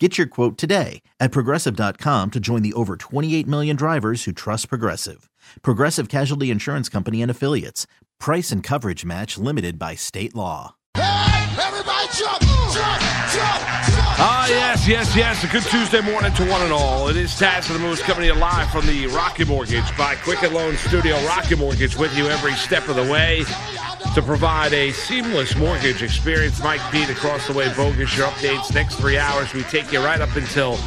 [0.00, 4.68] Get your quote today at progressive.com to join the over 28 million drivers who trust
[4.68, 5.30] Progressive.
[5.62, 7.86] Progressive Casualty Insurance Company and Affiliates.
[8.18, 10.74] Price and coverage match limited by state law.
[10.96, 13.62] Everybody jump, jump, jump, jump.
[14.18, 15.44] Ah, yes, yes, yes.
[15.44, 17.06] A good Tuesday morning to one and all.
[17.08, 20.16] It is Taz of the Moose coming to you live from the Rocket Mortgage by
[20.16, 21.24] Quicken Loan Studio.
[21.24, 23.44] Rocket Mortgage with you every step of the way
[24.14, 26.62] to provide a seamless mortgage experience.
[26.62, 28.72] Mike Pete across the way, bogus your updates.
[28.74, 30.78] Next three hours, we take you right up until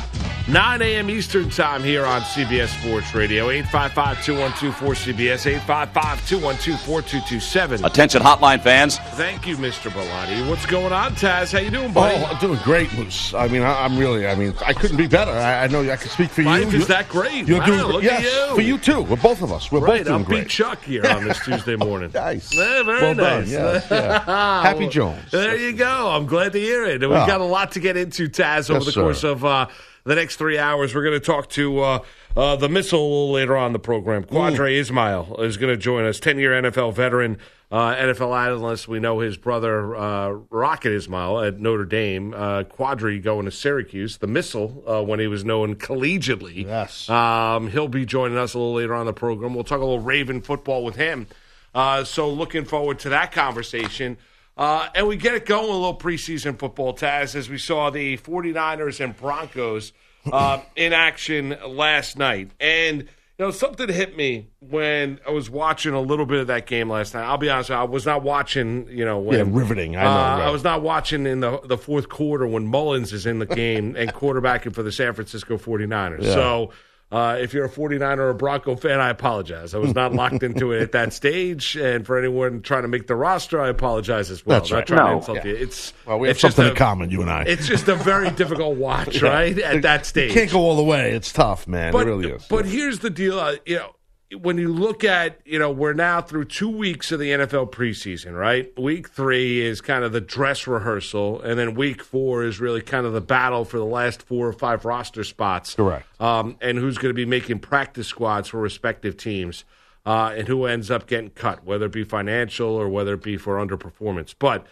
[0.49, 1.09] 9 a.m.
[1.09, 3.49] Eastern Time here on CBS Sports Radio.
[3.49, 7.83] 855 212 4CBS, 855 212 4227.
[7.83, 8.97] Attention hotline fans.
[9.15, 9.91] Thank you, Mr.
[9.91, 10.47] Bellotti.
[10.49, 11.51] What's going on, Taz?
[11.51, 12.15] How you doing, buddy?
[12.15, 13.33] Oh, I'm doing great, Moose.
[13.33, 14.25] I mean, I, I'm really.
[14.25, 15.31] I mean, I couldn't be better.
[15.31, 16.67] I, I know I can speak for Life you.
[16.67, 17.45] is You're- that great.
[17.45, 18.55] You're Wow, doing look yes, at you.
[18.55, 19.01] for you too.
[19.01, 19.69] We're both of us.
[19.69, 20.43] We're Right, both doing I'm great.
[20.43, 22.11] Pete Chuck here on this Tuesday morning.
[22.13, 22.53] Nice.
[22.55, 23.51] Yeah, very well nice.
[23.51, 23.65] done.
[23.73, 24.61] Yes, yeah.
[24.63, 25.29] Happy Jones.
[25.29, 26.09] There you go.
[26.09, 27.01] I'm glad to hear it.
[27.01, 27.27] We've Ah.
[27.27, 29.01] got a lot to get into, Taz, over Yes, the sir.
[29.01, 29.67] course of uh,
[30.07, 30.95] the next three hours.
[30.95, 31.99] We're going to talk to uh,
[32.35, 34.23] uh, the missile a little later on the program.
[34.23, 37.37] Qadry Ismail is going to join us, 10 year NFL veteran,
[37.69, 38.87] uh, NFL analyst.
[38.87, 42.33] We know his brother, uh, Rocket Ismail, at Notre Dame.
[42.33, 44.17] Uh, Qadry going to Syracuse.
[44.17, 46.65] The missile, uh, when he was known collegiately.
[46.65, 47.09] Yes.
[47.09, 49.53] Um, he'll be joining us a little later on the program.
[49.53, 51.27] We'll talk a little Raven football with him.
[51.75, 54.17] Uh, so looking forward to that conversation.
[54.57, 58.17] Uh, and we get it going a little preseason football, Taz, as we saw the
[58.17, 59.93] 49ers and Broncos
[60.31, 62.49] uh, in action last night.
[62.59, 63.07] And, you
[63.45, 67.13] know, something hit me when I was watching a little bit of that game last
[67.13, 67.23] night.
[67.23, 69.95] I'll be honest, I was not watching, you know, when, Yeah, riveting.
[69.95, 70.47] I know, uh, right.
[70.47, 73.95] I was not watching in the, the fourth quarter when Mullins is in the game
[73.95, 76.23] and quarterbacking for the San Francisco 49ers.
[76.23, 76.33] Yeah.
[76.33, 76.71] So
[77.11, 79.73] uh, if you're a 49er or a Bronco fan, I apologize.
[79.73, 81.75] I was not locked into it at that stage.
[81.77, 84.59] And for anyone trying to make the roster, I apologize as well.
[84.59, 84.87] That's Not right.
[84.87, 85.17] trying to No.
[85.19, 85.55] insult you.
[85.55, 87.43] It's, Well, we have it's something a, in common, you and I.
[87.43, 89.57] It's just a very difficult watch, right?
[89.57, 90.29] At that stage.
[90.31, 91.11] You can't go all the way.
[91.13, 91.93] It's tough, man.
[91.93, 92.45] But, it really is.
[92.49, 93.39] but here's the deal.
[93.39, 93.91] Uh, you know,
[94.35, 98.37] when you look at, you know, we're now through two weeks of the NFL preseason,
[98.37, 98.77] right?
[98.77, 103.05] Week three is kind of the dress rehearsal, and then week four is really kind
[103.05, 105.75] of the battle for the last four or five roster spots.
[105.75, 106.05] Correct.
[106.21, 109.63] Um, and who's going to be making practice squads for respective teams,
[110.05, 113.37] uh, and who ends up getting cut, whether it be financial or whether it be
[113.37, 114.35] for underperformance.
[114.37, 114.67] But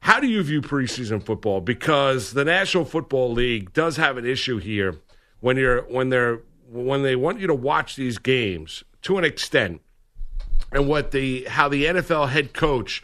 [0.00, 1.62] how do you view preseason football?
[1.62, 4.96] Because the National Football League does have an issue here
[5.40, 9.80] when you're when they're when they want you to watch these games to an extent,
[10.72, 13.02] and what the how the NFL head coach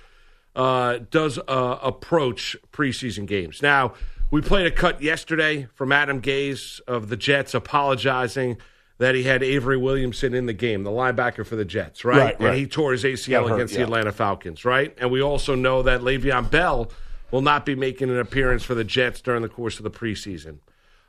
[0.57, 3.63] uh, does uh, approach preseason games.
[3.63, 3.95] Now,
[4.31, 8.59] we played a cut yesterday from Adam Gase of the Jets apologizing
[8.99, 12.19] that he had Avery Williamson in the game, the linebacker for the Jets, right?
[12.19, 13.87] Right, And he tore his ACL hurt, against the yeah.
[13.87, 14.97] Atlanta Falcons, right?
[14.99, 16.91] And we also know that Le'Veon Bell
[17.33, 20.59] will not be making an appearance for the Jets during the course of the preseason.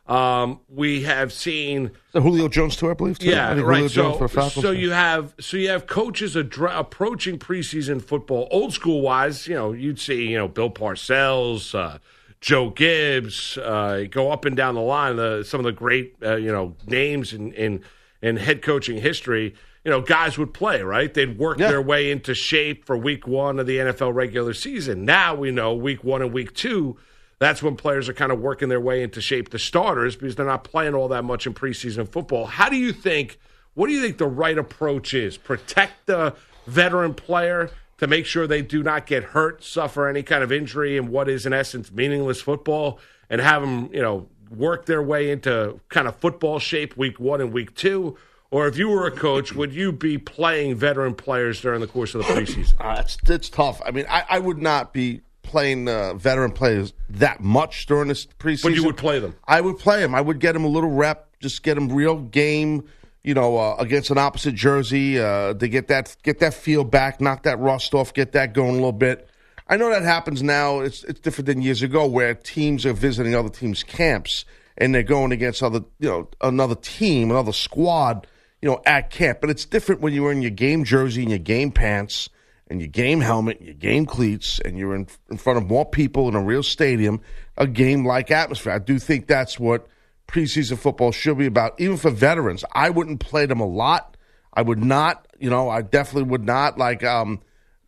[0.08, 3.18] Um, we have seen So Julio Jones too, I believe.
[3.18, 3.30] Too?
[3.30, 3.76] I yeah, think right.
[3.78, 8.48] Julio Jones So, for so you have so you have coaches adra- approaching preseason football,
[8.52, 9.48] old school wise.
[9.48, 11.98] You know, you'd see you know Bill Parcells, uh,
[12.40, 15.16] Joe Gibbs, uh, go up and down the line.
[15.16, 17.82] The, some of the great uh, you know names in, in
[18.22, 19.56] in head coaching history.
[19.84, 21.12] You know, guys would play right.
[21.14, 21.70] They'd work Yeah.
[21.70, 25.06] their way into shape for week one of the NFL regular season.
[25.06, 26.98] Now we know week one and week two
[27.46, 30.46] that's when players are kind of working their way into shape the starters because they're
[30.46, 32.46] not playing all that much in preseason football.
[32.46, 33.40] How do you think
[33.76, 35.38] what do you think the right approach is?
[35.38, 36.34] Protect the
[36.66, 40.98] veteran player to make sure they do not get hurt, suffer any kind of injury
[40.98, 45.30] in what is in essence meaningless football and have them, you know, work their way
[45.30, 48.18] into kind of football shape week 1 and week 2?
[48.52, 52.16] Or if you were a coach, would you be playing veteran players during the course
[52.16, 52.76] of the preseason?
[52.80, 53.82] Uh, it's, it's tough.
[53.86, 55.22] I mean, I, I would not be
[55.56, 58.64] playing uh, veteran players that much during this preseason.
[58.64, 59.38] But you would play them.
[59.48, 60.14] I would play them.
[60.14, 62.90] I would get them a little rep, just get them real game.
[63.24, 67.22] You know, uh, against an opposite jersey, uh, to get that get that feel back,
[67.22, 69.30] knock that rust off, get that going a little bit.
[69.66, 70.82] I know that happens now.
[70.82, 74.44] It's it's different than years ago, where teams are visiting other teams' camps
[74.78, 78.28] and they're going against other, you know, another team, another squad,
[78.62, 79.40] you know, at camp.
[79.40, 82.30] But it's different when you're in your game jersey and your game pants
[82.68, 86.28] and your game helmet, your game cleats, and you're in, in front of more people
[86.28, 87.22] in a real stadium,
[87.58, 88.74] a game like atmosphere.
[88.74, 89.88] I do think that's what
[90.28, 92.66] preseason football should be about, even for veterans.
[92.72, 94.18] I wouldn't play them a lot.
[94.54, 97.42] I would not, you know, I definitely would not like um,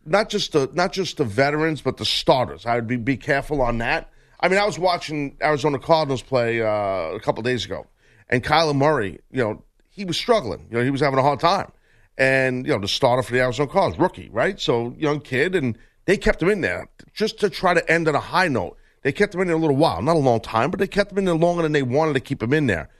[0.04, 2.66] not just the not just the veterans, but the starters.
[2.66, 4.10] I would be be careful on that.
[4.40, 7.86] I mean, I was watching Arizona Cardinals play uh, a couple days ago,
[8.28, 10.66] and Kyler Murray, you know, he was struggling.
[10.70, 11.72] You know, he was having a hard time,
[12.18, 14.60] and you know, the starter for the Arizona Cardinals, rookie, right?
[14.60, 18.14] So young kid, and they kept him in there just to try to end on
[18.14, 18.76] a high note.
[19.02, 21.12] They kept him in there a little while, not a long time, but they kept
[21.12, 22.90] him in there longer than they wanted to keep him in there.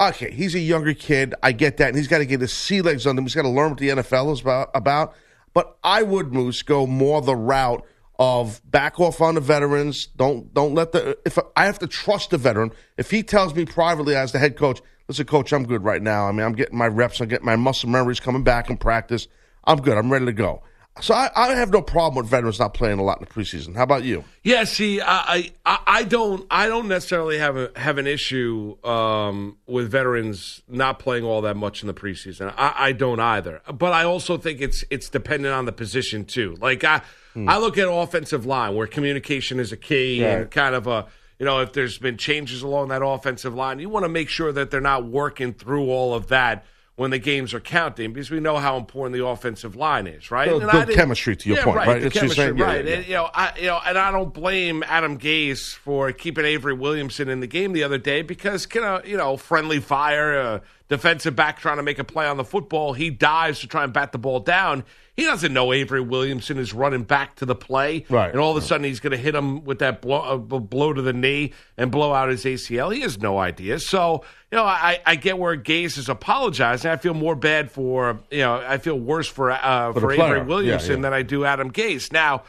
[0.00, 1.34] Okay, he's a younger kid.
[1.42, 3.24] I get that, and he's got to get his sea legs under him.
[3.24, 4.70] He's got to learn what the NFL is about.
[4.74, 5.14] about.
[5.54, 7.86] But I would, Moose, go more the route
[8.18, 10.06] of back off on the veterans.
[10.06, 12.72] Don't don't let the if I have to trust the veteran.
[12.96, 16.26] If he tells me privately as the head coach, listen, coach, I'm good right now.
[16.26, 17.20] I mean, I'm getting my reps.
[17.20, 19.28] I'm getting my muscle memories coming back in practice.
[19.64, 19.98] I'm good.
[19.98, 20.62] I'm ready to go.
[21.00, 23.76] So I, I have no problem with veterans not playing a lot in the preseason.
[23.76, 24.24] How about you?
[24.42, 29.58] Yeah, see, I I, I don't I don't necessarily have a have an issue um,
[29.66, 32.52] with veterans not playing all that much in the preseason.
[32.56, 36.56] I, I don't either, but I also think it's it's dependent on the position too.
[36.62, 37.02] Like I
[37.34, 37.46] hmm.
[37.46, 41.06] I look at offensive line where communication is a key and kind of a
[41.38, 44.52] you know if there's been changes along that offensive line, you want to make sure
[44.52, 46.64] that they're not working through all of that
[46.96, 50.48] when the games are counting because we know how important the offensive line is, right?
[50.48, 51.88] Good chemistry to your yeah, point, right?
[51.88, 52.02] right?
[52.02, 52.84] The chemistry, saying, right?
[52.84, 52.96] Yeah, yeah.
[52.96, 56.72] And, you know, I, you know, and I don't blame Adam Gase for keeping Avery
[56.72, 60.60] Williamson in the game the other day because, you know, you know, friendly fire, uh,
[60.88, 63.92] defensive back trying to make a play on the football, he dives to try and
[63.92, 64.84] bat the ball down.
[65.14, 68.30] He doesn't know Avery Williamson is running back to the play, right?
[68.30, 70.92] And all of a sudden he's going to hit him with that blow, uh, blow
[70.92, 72.94] to the knee and blow out his ACL.
[72.94, 73.78] He has no idea.
[73.78, 76.90] So you know, I, I get where Gase is apologizing.
[76.90, 80.42] I feel more bad for you know, I feel worse for uh, for, for Avery
[80.42, 81.02] Williamson yeah, yeah.
[81.02, 82.12] than I do Adam Gase.
[82.12, 82.42] Now,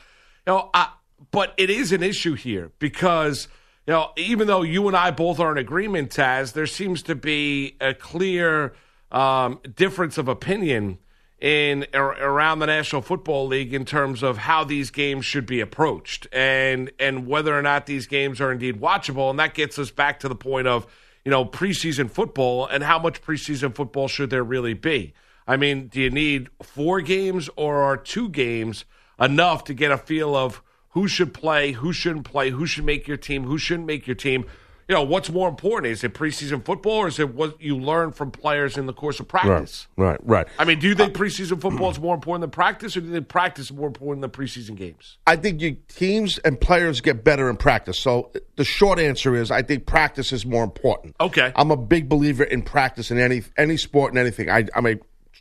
[0.45, 0.90] you know, I,
[1.31, 3.48] but it is an issue here because
[3.88, 7.16] you know, even though you and I both are in agreement, Taz, there seems to
[7.16, 8.74] be a clear
[9.13, 10.98] um, difference of opinion
[11.39, 16.28] in around the National Football League in terms of how these games should be approached
[16.34, 19.30] and and whether or not these games are indeed watchable.
[19.30, 20.86] And that gets us back to the point of
[21.24, 25.13] you know preseason football and how much preseason football should there really be.
[25.48, 28.83] I mean, do you need four games or are two games
[29.18, 33.07] enough to get a feel of who should play, who shouldn't play, who should make
[33.07, 34.45] your team, who shouldn't make your team?
[34.88, 35.92] you know, what's more important?
[35.92, 39.19] Is it preseason football or is it what you learn from players in the course
[39.19, 39.88] of practice?
[39.98, 40.48] Right, right, right.
[40.57, 43.07] I mean, do you think uh, preseason football is more important than practice or do
[43.07, 45.18] you think practice is more important than preseason games?
[45.28, 48.00] I think you, teams and players get better in practice.
[48.00, 51.16] So the short answer is I think practice is more important.
[51.19, 51.51] Okay.
[51.56, 54.50] I'm a big believer in practice in any any sport and anything.
[54.50, 54.95] I, I'm a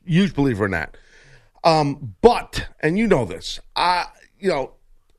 [0.04, 0.96] huge believer in that.
[1.62, 4.06] Um, but, and you know this, I,
[4.38, 4.72] you know,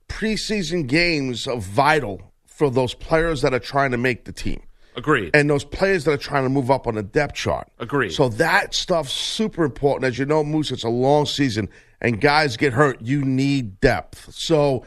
[0.07, 4.61] preseason games are vital for those players that are trying to make the team.
[4.95, 5.35] Agreed.
[5.35, 7.69] And those players that are trying to move up on the depth chart.
[7.77, 8.13] Agreed.
[8.13, 10.05] So that stuff's super important.
[10.05, 11.69] As you know, Moose, it's a long season
[12.01, 12.99] and guys get hurt.
[13.01, 14.33] You need depth.
[14.33, 14.83] So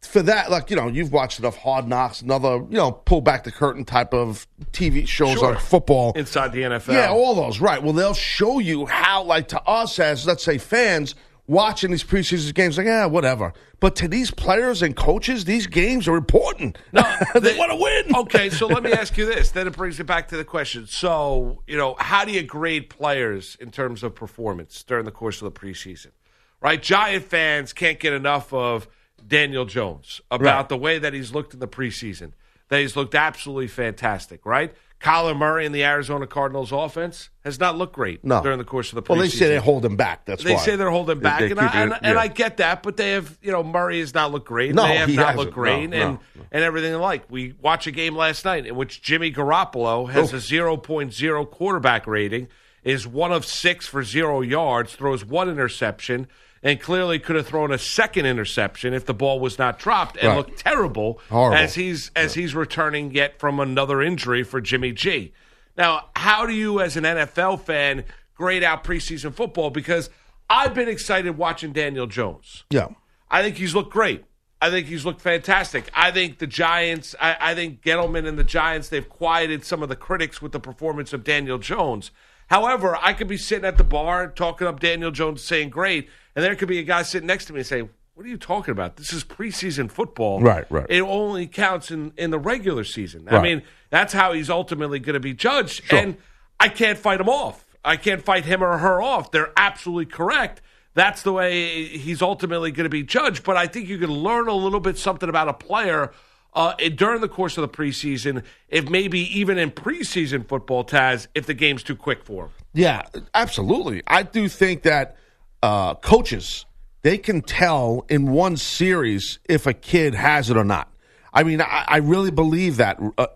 [0.00, 3.44] for that, like, you know, you've watched enough Hard Knocks, another, you know, pull back
[3.44, 5.54] the curtain type of TV shows sure.
[5.54, 6.12] on football.
[6.14, 6.92] Inside the NFL.
[6.92, 7.80] Yeah, all those, right.
[7.80, 11.14] Well, they'll show you how, like, to us as, let's say, fans,
[11.46, 13.52] watching these preseason games like, yeah, whatever.
[13.80, 16.78] But to these players and coaches, these games are important.
[16.92, 17.02] No,
[17.34, 18.16] they, they want to win.
[18.16, 19.50] okay, so let me ask you this.
[19.50, 20.86] Then it brings it back to the question.
[20.86, 25.42] So, you know, how do you grade players in terms of performance during the course
[25.42, 26.12] of the preseason?
[26.60, 26.82] Right?
[26.82, 28.88] Giant fans can't get enough of
[29.26, 30.68] Daniel Jones about right.
[30.68, 32.32] the way that he's looked in the preseason.
[32.68, 34.74] That he's looked absolutely fantastic, right?
[35.04, 38.42] Kyler Murray and the Arizona Cardinals offense has not looked great no.
[38.42, 39.08] during the course of the preseason.
[39.08, 40.24] Well, they say they hold him back.
[40.24, 40.60] That's they why.
[40.60, 41.98] say they're holding back, they, they and, I, and, yeah.
[42.02, 42.82] and, I, get that.
[42.82, 44.74] But they have, you know, Murray has not looked great.
[44.74, 47.30] No, they have not looked great, no, and no, and everything like.
[47.30, 50.50] We watched a game last night in which Jimmy Garoppolo has Oof.
[50.50, 52.48] a 0.0 quarterback rating,
[52.82, 56.28] is one of six for zero yards, throws one interception
[56.64, 60.28] and clearly could have thrown a second interception if the ball was not dropped and
[60.28, 60.36] right.
[60.36, 61.56] looked terrible Horrible.
[61.56, 62.42] as he's as yeah.
[62.42, 65.32] he's returning yet from another injury for Jimmy G.
[65.76, 68.04] Now, how do you as an NFL fan
[68.34, 70.10] grade out preseason football because
[70.50, 72.64] I've been excited watching Daniel Jones.
[72.70, 72.88] Yeah.
[73.30, 74.24] I think he's looked great.
[74.60, 75.90] I think he's looked fantastic.
[75.94, 79.88] I think the Giants, I, I, think Gettleman and the Giants, they've quieted some of
[79.88, 82.10] the critics with the performance of Daniel Jones.
[82.48, 86.44] However, I could be sitting at the bar talking up Daniel Jones saying great, and
[86.44, 87.82] there could be a guy sitting next to me and say,
[88.14, 88.96] What are you talking about?
[88.96, 90.40] This is preseason football.
[90.40, 90.86] Right, right.
[90.88, 93.24] It only counts in, in the regular season.
[93.24, 93.34] Right.
[93.34, 95.84] I mean, that's how he's ultimately going to be judged.
[95.84, 95.98] Sure.
[95.98, 96.16] And
[96.58, 97.64] I can't fight him off.
[97.84, 99.30] I can't fight him or her off.
[99.30, 100.62] They're absolutely correct.
[100.94, 103.44] That's the way he's ultimately going to be judged.
[103.44, 106.12] But I think you can learn a little bit something about a player
[106.54, 111.46] uh, during the course of the preseason, if maybe even in preseason football, Taz, if
[111.46, 112.50] the game's too quick for him.
[112.72, 113.02] Yeah,
[113.34, 114.02] absolutely.
[114.06, 115.16] I do think that
[115.64, 116.66] uh, coaches
[117.00, 120.90] they can tell in one series if a kid has it or not.
[121.32, 122.98] I mean, I, I really believe that.
[123.18, 123.26] Uh,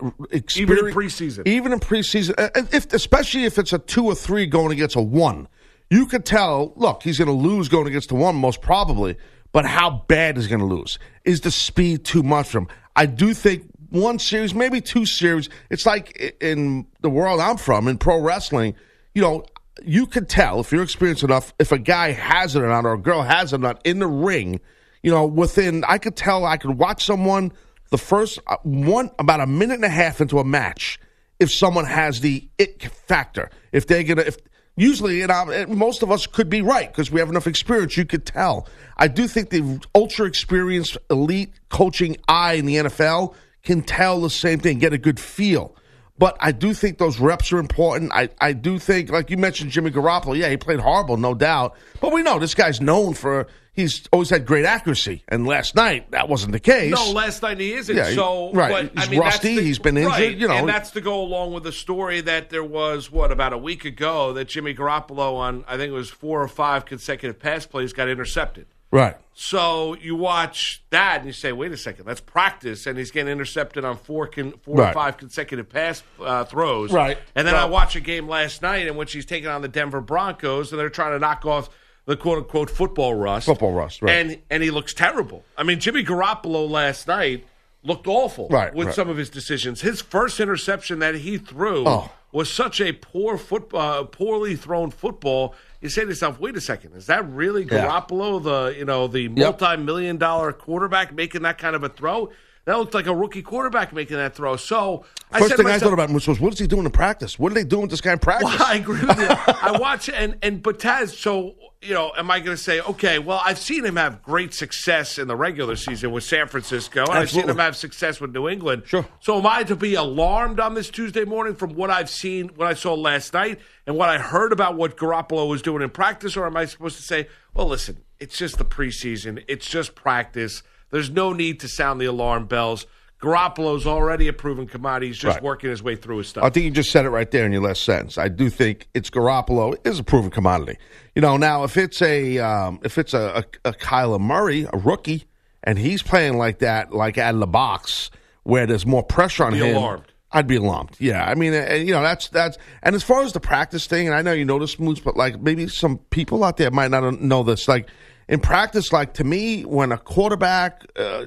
[0.57, 2.35] even in preseason, even in preseason,
[2.73, 5.49] if especially if it's a two or three going against a one,
[5.91, 6.75] you could tell.
[6.77, 9.17] Look, he's going to lose going against the one most probably,
[9.53, 10.99] but how bad is he going to lose?
[11.25, 12.69] Is the speed too much for him?
[12.95, 15.49] I do think one series, maybe two series.
[15.71, 18.75] It's like in the world I'm from, in pro wrestling.
[19.15, 19.45] You know,
[19.85, 22.95] you could tell if you're experienced enough if a guy has it or not, or
[22.95, 24.61] a girl has it or not in the ring.
[25.03, 26.45] You know, within I could tell.
[26.45, 27.53] I could watch someone
[27.91, 30.99] the first uh, one about a minute and a half into a match
[31.39, 33.51] if someone has the it factor.
[33.73, 34.37] If they're gonna, if
[34.77, 37.97] usually, and most of us could be right because we have enough experience.
[37.97, 38.69] You could tell.
[38.97, 44.31] I do think the ultra experienced elite coaching eye in the NFL can tell the
[44.31, 45.77] same thing, get a good feel.
[46.19, 48.13] But I do think those reps are important.
[48.13, 50.37] I, I do think, like you mentioned, Jimmy Garoppolo.
[50.37, 51.77] Yeah, he played horrible, no doubt.
[52.01, 53.47] But we know this guy's known for
[53.79, 55.23] he's always had great accuracy.
[55.29, 56.93] And last night that wasn't the case.
[56.93, 57.97] No, last night he isn't.
[57.97, 59.57] Yeah, so right, but, he's I mean, rusty.
[59.57, 60.13] The, he's been injured.
[60.13, 63.31] Right, you know, and that's to go along with the story that there was what
[63.31, 66.85] about a week ago that Jimmy Garoppolo on I think it was four or five
[66.85, 68.67] consecutive pass plays got intercepted.
[68.91, 69.17] Right.
[69.35, 73.31] So you watch that and you say, wait a second, that's practice, and he's getting
[73.31, 74.91] intercepted on four con- four Right.
[74.91, 76.91] or five consecutive pass uh, throws.
[76.93, 77.19] Right.
[77.37, 77.71] And then I Right.
[77.71, 80.89] watched a game last night in which he's taking on the Denver Broncos, and they're
[80.91, 81.69] trying to knock off
[82.07, 83.47] the quote unquote football rust.
[83.47, 84.13] Football rust, right.
[84.13, 85.45] And and he looks terrible.
[85.57, 87.47] I mean, Jimmy Garoppolo last night
[87.85, 88.97] looked awful Right, with right.
[88.97, 89.83] some of his decisions.
[89.83, 92.11] His first interception that he threw Oh.
[92.33, 95.55] was such a poor football, uh, poorly thrown football.
[95.81, 97.87] You say to yourself, "Wait a second, is that really Yeah.
[97.87, 102.31] Garoppolo, the you know the multi-million dollar quarterback, making that kind of a throw?"
[102.69, 104.57] That looked like a rookie quarterback making that throw.
[104.57, 106.91] So I First said thing to I thought about was, what is he doing in
[106.91, 107.39] practice?
[107.39, 108.51] What are they doing with this guy in practice?
[108.59, 109.27] well, I agree with you.
[109.31, 113.19] I watch and and but Taz, so you know, am I going to say, okay,
[113.21, 117.13] well, I've seen him have great success in the regular season with San Francisco, and
[117.13, 118.83] I've seen him have success with New England.
[118.85, 119.07] Sure.
[119.21, 122.69] So am I to be alarmed on this Tuesday morning from what I've seen, what
[122.69, 126.37] I saw last night, and what I heard about what Garoppolo was doing in practice,
[126.37, 130.63] or am I supposed to say, well, listen, it's just the preseason, it's just practice.
[130.91, 132.87] There's no need to sound the alarm bells.
[133.21, 135.09] Garoppolo's already a proven commodity.
[135.09, 135.43] He's just Right.
[135.43, 136.45] working his way through his stuff.
[136.45, 138.17] I think you just said it right there in your last sentence.
[138.17, 140.79] I do think it's Garoppolo is a proven commodity.
[141.17, 144.79] You know, now if it's a um, if it's a, a, a Kyler Murray, a
[144.79, 145.25] rookie,
[145.65, 148.11] and he's playing like that, like out of the box,
[148.45, 150.05] where there's more pressure on Be him, alarmed.
[150.31, 150.91] I'd be alarmed.
[151.01, 152.57] Yeah, I mean, and, you know, that's that's.
[152.85, 155.17] And as far as the practice thing, and I know you know this moves, but
[155.17, 157.67] like maybe some people out there might not know this.
[157.67, 157.89] Like
[158.29, 160.85] in practice, like to me, when a quarterback.
[160.97, 161.25] Uh,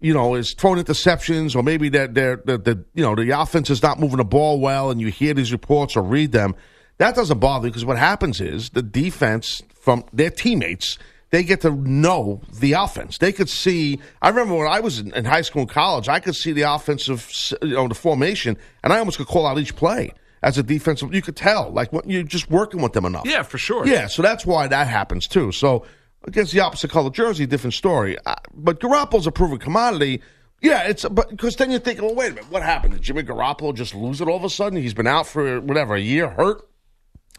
[0.00, 3.70] you know, is throwing interceptions, or maybe that they're, the the you know the offense
[3.70, 6.56] is not moving the ball well, and you hear these reports or read them.
[6.98, 10.98] That doesn't bother me because what happens is the defense from their teammates
[11.32, 13.18] they get to know the offense.
[13.18, 13.98] They could see.
[14.20, 16.62] I remember when I was in, in high school and college, I could see the
[16.62, 20.62] offensive, you know, the formation, and I almost could call out each play as a
[20.62, 21.12] defensive.
[21.12, 23.24] You could tell, like when you're just working with them enough.
[23.24, 23.86] yeah, for sure.
[23.86, 25.52] Yeah, so that's why that happens too.
[25.52, 25.86] So
[26.24, 28.16] against the opposite color jersey, different story.
[28.24, 30.22] Uh, but Garoppolo's a proven commodity.
[30.60, 32.94] Yeah, it's but because then you're thinking, well, wait a minute, what happened?
[32.94, 34.80] Did Jimmy Garoppolo just lose it all of a sudden?
[34.80, 36.68] He's been out for whatever a year, hurt.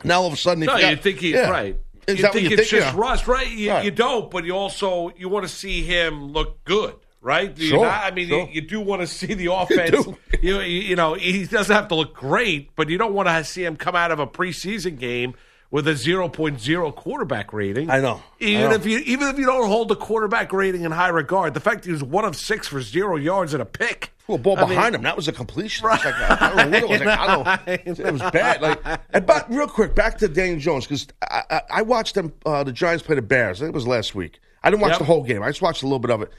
[0.04, 1.50] Now all of a sudden, he No, you think he Yeah.
[1.50, 1.78] right.
[2.06, 2.84] Is you that think what you it's think?
[2.84, 3.00] just Yeah.
[3.02, 3.48] rust, right?
[3.50, 3.86] You, Right.
[3.86, 7.58] you don't, but you also you want to see him look good, right?
[7.58, 8.04] You Sure, not?
[8.04, 8.42] I mean, sure.
[8.42, 10.06] you, you do want to see the offense.
[10.42, 13.64] you you know, he doesn't have to look great, but you don't want to see
[13.64, 15.34] him come out of a preseason game
[15.74, 17.90] with a 0.0 quarterback rating.
[17.90, 18.22] I know.
[18.40, 18.76] I Even know.
[18.76, 21.82] if you even if you don't hold the quarterback rating in high regard, the fact
[21.82, 24.14] that he was one of six for zero yards and a pick.
[24.28, 25.02] Well, ball I mean, behind him.
[25.02, 25.86] That was a completion.
[25.88, 27.00] It was like, I don't know what it was.
[27.02, 27.28] Like, I
[27.66, 28.00] don't.
[28.00, 28.62] It was bad.
[28.62, 28.80] Like,
[29.14, 32.32] and, but real quick, back to Daniel Jones because I, I, I watched them.
[32.46, 33.60] Uh, the Giants play the Bears.
[33.60, 34.40] I think it was last week.
[34.64, 35.00] I didn't watch Yep.
[35.00, 35.42] the whole game.
[35.42, 36.32] I just watched a little bit of it.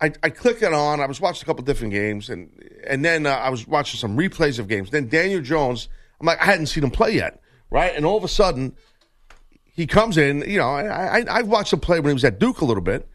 [0.00, 1.00] I, I clicked it on.
[1.00, 2.50] I was watching a couple different games, and
[2.86, 4.90] and then uh, I was watching some replays of games.
[4.90, 5.88] Then Daniel Jones.
[6.20, 7.94] I'm like, I hadn't seen him play yet, right?
[7.94, 8.74] And all of a sudden,
[9.64, 10.42] he comes in.
[10.48, 12.82] You know, I, I I watched him play when he was at Duke a little
[12.82, 13.08] bit,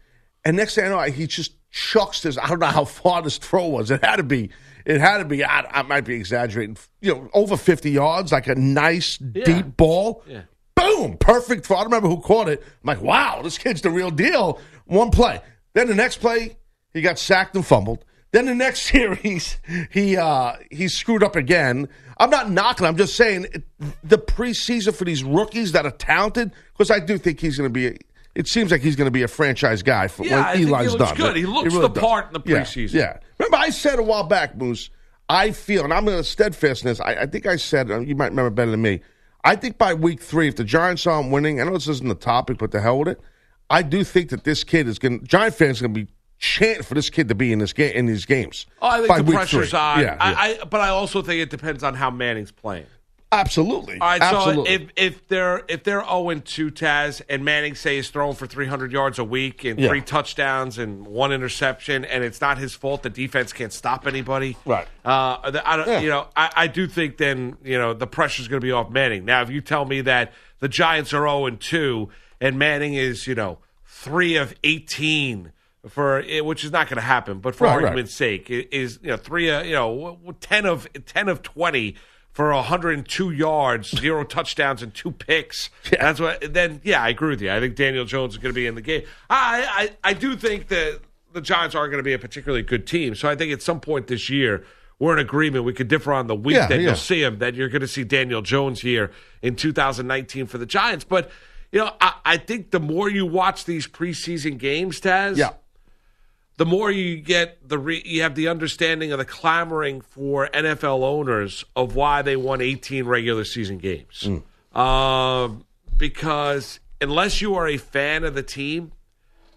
[0.44, 2.38] and next thing I know, he just chucks this.
[2.38, 3.90] I don't know how far this throw was.
[3.90, 4.50] It had to be.
[4.84, 5.44] It had to be.
[5.44, 6.76] I, I might be exaggerating.
[7.00, 10.22] You know, over 50 yards, like a nice deep ball.
[10.26, 10.42] Yeah.
[10.74, 11.76] Boom, perfect throw.
[11.76, 12.62] I don't remember who caught it.
[12.62, 14.60] I'm like, wow, this kid's the real deal.
[14.86, 15.40] One play.
[15.72, 16.56] Then the next play,
[16.92, 18.04] he got sacked and fumbled.
[18.34, 19.58] Then the next series,
[19.92, 21.88] he uh, he screwed up again.
[22.18, 22.84] I'm not knocking.
[22.84, 23.62] I'm just saying it,
[24.02, 27.72] the preseason for these rookies that are talented, because I do think he's going to
[27.72, 27.96] be A,
[28.34, 30.98] it seems like he's going to be a franchise guy for Yeah, when Eli's he
[30.98, 31.16] looks done.
[31.16, 31.36] good.
[31.36, 32.94] He looks the part in the Yeah, preseason.
[32.94, 34.90] Yeah, Remember, I said a while back, Moose.
[35.28, 36.98] I feel, and I'm going to steadfastness.
[37.00, 39.00] I, I think I said uh, you might remember better than me.
[39.44, 42.14] I think by week three, if the Giants aren't winning, I know this isn't the
[42.16, 43.20] topic, but the hell with it.
[43.70, 45.20] I do think that this kid is going.
[45.20, 46.12] to Giant fans are going to be
[46.44, 48.66] chanting for this kid to be in this game in these games.
[48.82, 49.78] Oh, I think the pressure's three.
[49.78, 50.00] on.
[50.00, 50.16] Yeah, yeah.
[50.20, 52.86] I, I, but I also think it depends on how Manning's playing.
[53.32, 53.98] absolutely.
[53.98, 54.64] All right, absolutely.
[54.64, 58.46] so if if they're if they're zero two Taz and Manning say is throwing for
[58.46, 59.88] three hundred yards a week and Yeah.
[59.88, 64.56] three touchdowns and one interception, and it's not his fault the defense can't stop anybody,
[64.64, 64.86] Right.
[65.04, 66.00] Uh, the- I don't, Yeah.
[66.00, 68.90] you know, I, I do think then you know the pressure's going to be off
[68.90, 69.24] Manning.
[69.24, 72.10] Now, if you tell me that the Giants are zero two
[72.40, 75.50] and Manning is you know three of eighteen.
[75.88, 77.84] For which is not going to happen, but for Right, right.
[77.84, 81.96] argument's sake, i- is you know three, uh, you know, ten of ten of twenty
[82.32, 85.70] for 102 yards, zero touchdowns, and two picks.
[85.90, 86.52] That's what.
[86.52, 87.52] Then, yeah, I agree with you.
[87.52, 89.02] I think Daniel Jones is going to be in the game.
[89.30, 91.00] I, I, I do think that
[91.32, 93.14] the Giants are going to be a particularly good team.
[93.14, 94.64] So I think at some point this year,
[94.98, 95.64] we're in agreement.
[95.64, 96.86] We could differ on the week Yeah, that yeah.
[96.88, 97.38] you'll see him.
[97.38, 99.12] That you're going to see Daniel Jones here
[99.42, 101.04] in 2019 for the Giants.
[101.04, 101.30] But
[101.70, 105.50] you know, I, I think the more you watch these preseason games, Taz, yeah.
[106.56, 111.02] The more you get the re- you have the understanding of the clamoring for NFL
[111.02, 114.28] owners of why they won 18 regular season games.
[114.72, 115.64] Um,
[115.96, 118.92] because unless you are a fan of the team,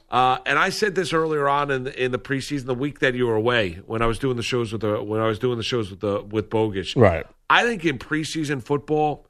[0.10, 3.14] uh, and I said this earlier on in the, in the preseason, the week that
[3.14, 5.58] you were away, when I was doing the shows with the when I was doing
[5.58, 7.00] the shows with the with Bogish.
[7.00, 7.26] Right.
[7.50, 9.28] I think in preseason football,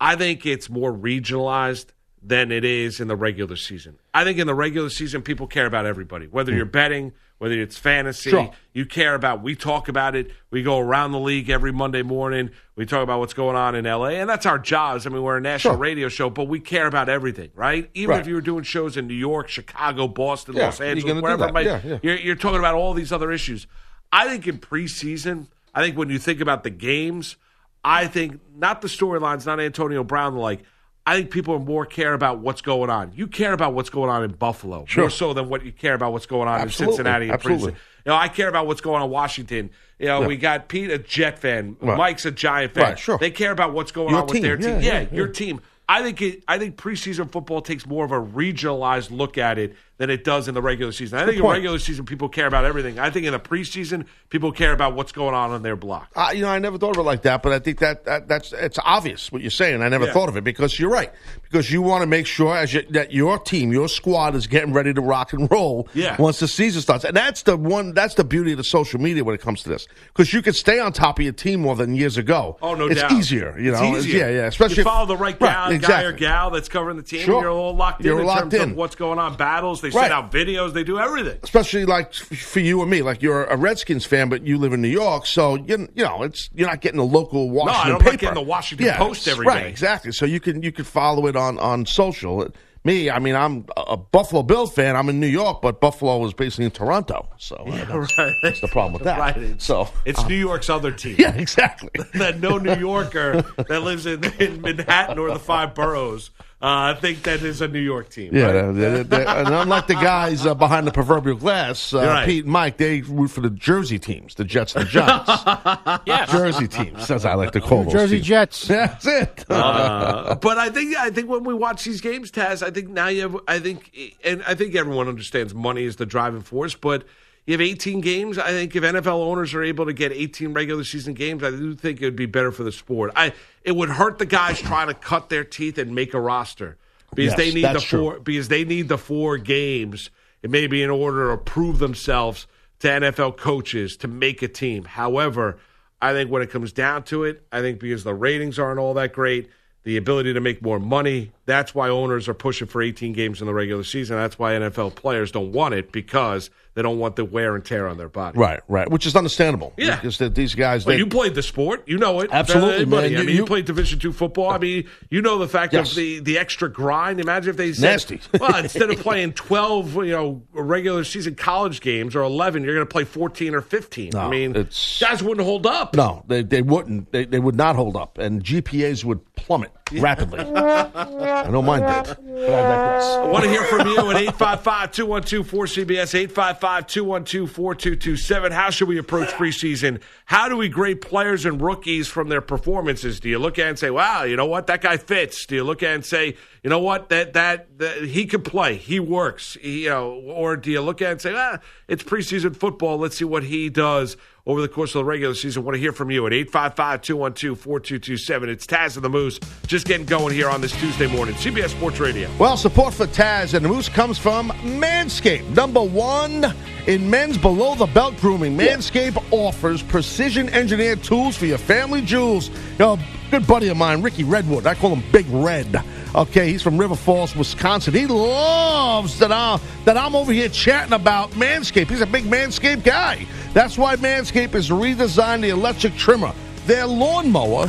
[0.00, 1.86] I think it's more regionalized
[2.22, 3.98] than it is in the regular season.
[4.12, 7.76] I think in the regular season, people care about everybody, whether you're betting, whether it's
[7.76, 8.30] fantasy.
[8.30, 8.50] Sure.
[8.72, 9.42] You care about.
[9.42, 10.30] We talk about it.
[10.50, 12.50] We go around the league every Monday morning.
[12.74, 15.06] We talk about what's going on in LA, and that's our jobs.
[15.06, 15.80] I mean, we're a national Sure.
[15.80, 17.88] radio show, but we care about everything, right?
[17.94, 18.20] Even Right.
[18.20, 21.66] if you were doing shows in New York, Chicago, Boston, Yeah, Los Angeles, wherever might,
[21.66, 21.98] Yeah, yeah.
[22.02, 23.66] You're, you're talking about all these other issues.
[24.12, 27.36] I think in preseason, I think when you think about the games,
[27.84, 30.60] I think not the storylines, not Antonio Brown, like.
[31.08, 33.12] I think people are more care about what's going on.
[33.14, 35.04] You care about what's going on in Buffalo Sure.
[35.04, 36.92] more so than what you care about what's going on Absolutely.
[36.92, 37.24] in Cincinnati.
[37.26, 37.62] And Absolutely.
[37.72, 37.82] Princeton.
[38.04, 39.70] You know, I care about what's going on in Washington.
[39.98, 40.26] You know, Yeah.
[40.26, 41.76] we got Pete, a Jet fan.
[41.80, 41.96] Right.
[41.96, 42.84] Mike's a Giant fan.
[42.84, 43.18] Right, sure.
[43.18, 44.80] They care about what's going Your on with their team.
[44.80, 45.60] Yeah, Yeah, yeah, your team.
[45.88, 46.42] I think it.
[46.46, 50.48] I think preseason football takes more of a regionalized look at it than it does
[50.48, 51.18] in the regular season.
[51.18, 52.98] I think in regular season people care about everything.
[52.98, 56.10] I think in the preseason people care about what's going on on their block.
[56.14, 58.28] Uh, you know, I never thought of it like that, but I think that, that
[58.28, 59.82] that's it's obvious what you're saying.
[59.82, 60.12] I never Yeah.
[60.12, 61.12] thought of it because you're right.
[61.42, 64.72] Because you want to make sure as you, that your team, your squad, is getting
[64.72, 65.88] ready to rock and roll.
[65.94, 66.14] Yeah.
[66.20, 67.92] Once the season starts, and that's the one.
[67.94, 70.52] That's the beauty of the social media when it comes to this, because you can
[70.52, 72.56] stay on top of your team more than years ago.
[72.62, 73.12] Oh no it's doubt.
[73.12, 73.58] easier.
[73.58, 74.28] You know, it's easier.
[74.28, 74.46] yeah, yeah.
[74.46, 77.20] Especially you if- follow the right guy, guy or gal that's covering the team.
[77.24, 77.36] Sure.
[77.36, 78.70] And you're all locked in You're in locked terms in.
[78.72, 79.36] of what's going on.
[79.36, 79.80] Battles.
[79.92, 80.10] They Right.
[80.10, 80.72] send out videos.
[80.72, 81.38] They do everything.
[81.42, 84.80] especially like for you and me, like you're a Redskins fan, but you live in
[84.82, 87.92] New York, so you you know it's you're not getting the local Washington No, I'm
[87.92, 88.16] not paper.
[88.16, 89.68] getting the Washington Yeah, Post every right, day.
[89.68, 90.12] exactly.
[90.12, 92.48] So you can you can follow it on on social.
[92.84, 94.94] Me, I mean, I'm a Buffalo Bills fan.
[94.94, 98.32] I'm in New York, but Buffalo is basically in Toronto, so uh, that's, right.
[98.42, 99.18] that's the problem with that.
[99.18, 99.36] Right.
[99.36, 101.16] It's- So It's New York's other team.
[101.18, 101.90] yeah, exactly.
[102.14, 107.22] that no New Yorker that lives in, in Manhattan or the five boroughs uh, think
[107.22, 108.34] that is a New York team.
[108.34, 108.52] Yeah, right?
[108.52, 112.26] they're- they're- they're- and unlike the guys uh, behind the proverbial glass, uh, right.
[112.26, 116.30] Pete and Mike, they root for the Jersey teams, the Jets and the Giants.
[116.32, 118.26] Jersey teams, as I like to call those Jersey teams.
[118.26, 118.68] Jets.
[118.68, 119.44] That's it.
[119.50, 123.08] Uh, but I think I think when we watch these games, Taz, I think now
[123.08, 123.92] you have I think
[124.24, 127.04] and I think everyone understands money is the driving force, but
[127.48, 128.38] you have 18 games.
[128.38, 131.74] I think if NFL owners are able to get 18 regular season games, I do
[131.74, 133.10] think it would be better for the sport.
[133.16, 133.32] I
[133.64, 136.76] it would hurt the guys trying to cut their teeth and make a roster
[137.14, 138.00] because Yes, they need the that's true.
[138.00, 140.10] four because they need the four games.
[140.42, 142.46] It may be in order to prove themselves
[142.80, 144.84] to NFL coaches to make a team.
[144.84, 145.58] However,
[146.02, 148.94] I think when it comes down to it, I think because the ratings aren't all
[148.94, 149.48] that great,
[149.84, 153.46] the ability to make more money, that's why owners are pushing for 18 games in
[153.46, 154.16] the regular season.
[154.16, 157.88] That's why NFL players don't want it because they don't want the wear and tear
[157.88, 158.38] on their body.
[158.38, 159.72] Right, right, which is understandable.
[159.76, 159.96] Yeah.
[159.96, 162.30] because that these guys, Well, they, you played the sport, you know it.
[162.32, 163.08] Absolutely, better than anybody.
[163.10, 163.16] man.
[163.18, 164.50] I You- mean, you, you- played Division two football.
[164.50, 165.90] I mean, you know the fact Yes.
[165.90, 167.20] of the the extra grind.
[167.20, 168.20] Imagine if they said, Nasty.
[168.40, 172.86] well, instead of playing twelve, you know, regular season college games or eleven, you're going
[172.86, 174.14] to play fourteen or fifteen.
[174.14, 175.94] I mean, guys wouldn't hold up.
[175.96, 177.10] no, they, they wouldn't.
[177.10, 180.40] They, they would not hold up, and GPAs would plummet rapidly.
[180.54, 182.16] I know mine did.
[182.16, 183.04] But I digress.
[183.04, 188.52] I want to hear from you at 855 212 4CBS, 855 212 4227.
[188.52, 190.00] How should we approach preseason?
[190.26, 193.20] How do we grade players and rookies from their performances?
[193.20, 194.66] Do you look at it and say, wow, you know what?
[194.66, 195.46] That guy fits.
[195.46, 198.44] Do you look at it and say, you know what that that, that he could
[198.44, 201.58] play, he works, he, you know, or do you look at it and say, ah,
[201.86, 204.16] it's preseason football, let's see what he does
[204.48, 205.62] over the course of the regular season.
[205.62, 208.48] want to hear from you at 855-212-4227.
[208.48, 211.34] It's Taz and the Moose just getting going here on this Tuesday morning.
[211.34, 212.30] CBS Sports Radio.
[212.38, 216.46] Well, support for Taz and the Moose comes from Manscaped, number one
[216.86, 218.56] in men's below the belt grooming.
[218.56, 222.48] Manscaped offers precision engineered tools for your family jewels.
[222.48, 222.98] You know,
[223.30, 224.66] good buddy of mine, Ricky Redwood.
[224.66, 225.82] I call him Big Red.
[226.14, 227.94] Okay, he's from River Falls, Wisconsin.
[227.94, 231.88] He loves that I'm, that I'm over here chatting about Manscaped.
[231.88, 233.26] He's a big Manscaped guy.
[233.52, 236.32] That's why Manscaped has redesigned the electric trimmer.
[236.66, 237.66] Their lawnmower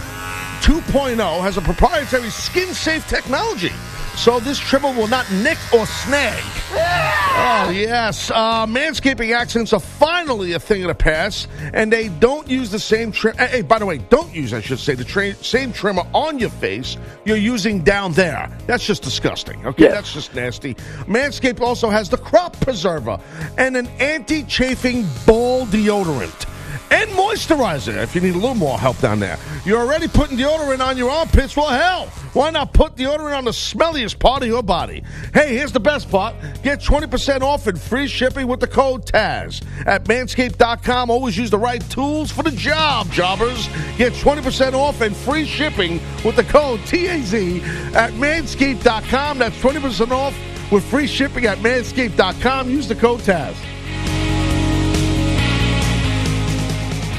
[0.61, 3.71] 2.0 has a proprietary skin safe technology.
[4.19, 6.43] So this trimmer will not nick or snag.
[6.71, 8.29] Oh, yes.
[8.29, 12.79] Uh, manscaping accidents are finally a thing of the past, and they don't use the
[12.79, 13.37] same trim.
[13.37, 16.49] Hey, by the way, don't use, I should say, the tra- same trimmer on your
[16.49, 18.51] face you're using down there.
[18.67, 19.65] That's just disgusting.
[19.65, 19.91] Okay, Yeah.
[19.91, 20.73] that's just nasty.
[21.07, 23.17] Manscaped also has the crop preserver
[23.57, 26.45] and an anti chafing ball deodorant
[26.91, 29.37] and moisturizer if you need a little more help down there.
[29.65, 31.55] You're already putting deodorant on your armpits.
[31.55, 35.03] Well, hell, why not put deodorant on the smelliest part of your body?
[35.33, 39.61] Hey, here's the best part get 20% off and free shipping with the code TAZ
[39.85, 41.09] at manscaped.com.
[41.09, 43.67] Always use the right tools for the job, jobbers.
[43.97, 49.37] Get 20% off and free shipping with the code TAZ at manscaped.com.
[49.37, 50.35] That's 20% off
[50.71, 52.69] with free shipping at manscaped.com.
[52.69, 53.55] Use the code TAZ.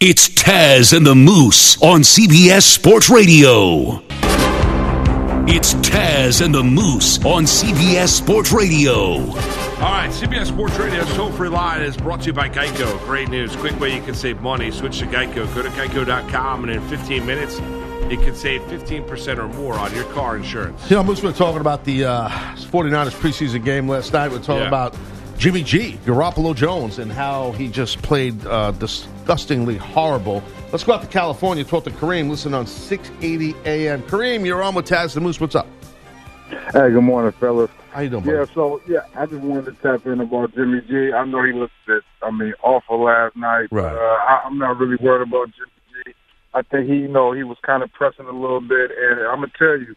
[0.03, 4.03] It's Taz and the Moose on CBS Sports Radio.
[5.47, 8.95] It's Taz and the Moose on CBS Sports Radio.
[9.21, 12.99] All right, CBS Sports Radio toll free line is brought to you by Geico.
[13.05, 13.55] Great news.
[13.57, 14.71] Quick way you can save money.
[14.71, 15.53] Switch to Geico.
[15.55, 17.59] Go to geico.com, and in 15 minutes,
[18.11, 20.89] you can save 15% or more on your car insurance.
[20.91, 24.31] You know, Moose, we were talking about the uh, 49ers preseason game last night.
[24.31, 24.69] We are talking Yeah.
[24.69, 24.97] about
[25.39, 28.73] Jimmy G, Garoppolo Jones, and how he just played uh,
[29.31, 30.43] disgustingly horrible.
[30.73, 34.03] Let's go out to California, talk to Kareem, listen on 680 AM.
[34.03, 35.40] Kareem, you're on with Taz the Moose.
[35.40, 35.69] What's up?
[36.49, 37.71] Hey, good morning, fellas.
[37.93, 38.38] How you doing, buddy?
[38.38, 41.12] Yeah, so yeah, I just wanted to tap in about Jimmy G.
[41.12, 43.69] I know he looked at, I mean, awful last night.
[43.71, 43.93] Right.
[43.93, 46.14] But, uh, I, I'm not really worried about Jimmy G.
[46.53, 49.43] I think he, you know, he was kind of pressing a little bit, and I'm
[49.43, 49.95] gonna tell you,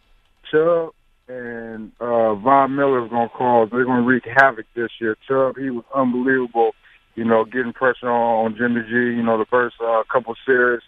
[0.51, 0.93] Chubb
[1.27, 3.69] and uh, Von Miller is gonna cause.
[3.71, 5.17] They're gonna wreak havoc this year.
[5.27, 6.75] Chubb, he was unbelievable.
[7.15, 8.93] You know, getting pressure on, on Jimmy G.
[8.93, 10.81] You know, the first uh, couple series.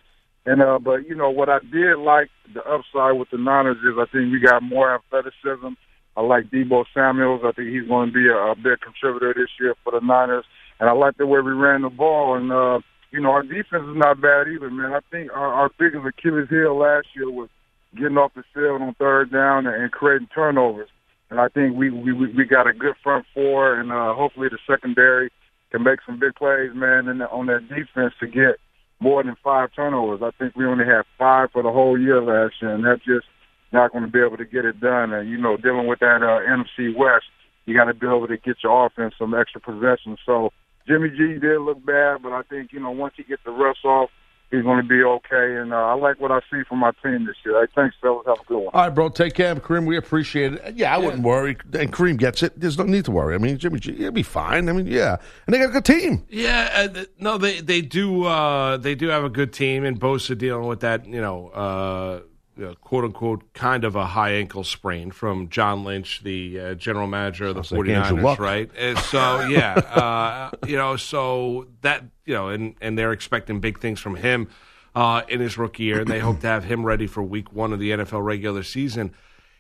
[0.45, 3.97] And uh, but you know what I did like the upside with the Niners is
[3.97, 5.73] I think we got more athleticism.
[6.17, 7.41] I like Deebo Samuels.
[7.43, 10.45] I think he's going to be a, a big contributor this year for the Niners.
[10.79, 12.35] And I like the way we ran the ball.
[12.35, 12.79] And uh,
[13.11, 14.93] you know our defense is not bad either, man.
[14.93, 17.49] I think our, our biggest Achilles heel last year was
[17.95, 20.89] getting off the field on third down and, and creating turnovers.
[21.31, 24.59] And I think we we we got a good front four, and uh, hopefully the
[24.67, 25.31] secondary
[25.71, 28.60] can make some big plays, man, and on that defense to get
[28.99, 30.21] more than five turnovers.
[30.23, 33.28] I think we only had five for the whole year last year, and that's just
[33.71, 35.12] not going to be able to get it done.
[35.13, 37.25] And you know, dealing with that uh, NFC West,
[37.65, 40.19] you got to be able to get your offense some extra possessions.
[40.25, 40.51] So
[40.88, 43.84] Jimmy G did look bad, but I think you know once he gets the rust
[43.84, 44.10] off,
[44.55, 45.57] he's going to be okay.
[45.57, 47.59] And uh, I like what I see from my team this year.
[47.61, 48.25] Hey, thanks, fellas.
[48.25, 48.69] Have a good one.
[48.73, 49.09] All right, bro.
[49.09, 49.85] Take care, Kareem.
[49.85, 50.75] We appreciate it.
[50.75, 51.57] Yeah, I wouldn't worry.
[51.73, 52.59] And Kareem gets it.
[52.59, 53.35] There's no need to worry.
[53.35, 54.69] I mean, Jimmy G, he'll be fine.
[54.69, 55.17] I mean, yeah.
[55.45, 56.25] And they got a good team.
[56.29, 59.99] Yeah, uh, th- no, they they do uh, they do have a good team, and
[59.99, 62.21] Bosa dealing with that, you know, uh,
[62.57, 67.07] know, quote unquote, kind of a high ankle sprain from John Lynch, the uh, general
[67.07, 68.39] manager of the Sounds like 49ers, Luck.
[68.39, 68.69] right?
[68.77, 73.79] And so yeah, uh, you know, so that you know, and and they're expecting big
[73.79, 74.49] things from him
[74.95, 77.73] uh, in his rookie year, and they hope to have him ready for Week One
[77.73, 79.13] of the NFL regular season.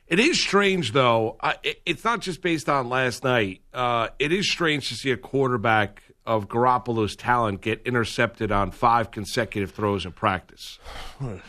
[0.07, 1.35] It is strange, though.
[1.41, 3.61] I, it, it's not just based on last night.
[3.73, 9.11] Uh, it is strange to see a quarterback of Garoppolo's talent get intercepted on five
[9.11, 10.79] consecutive throws in practice.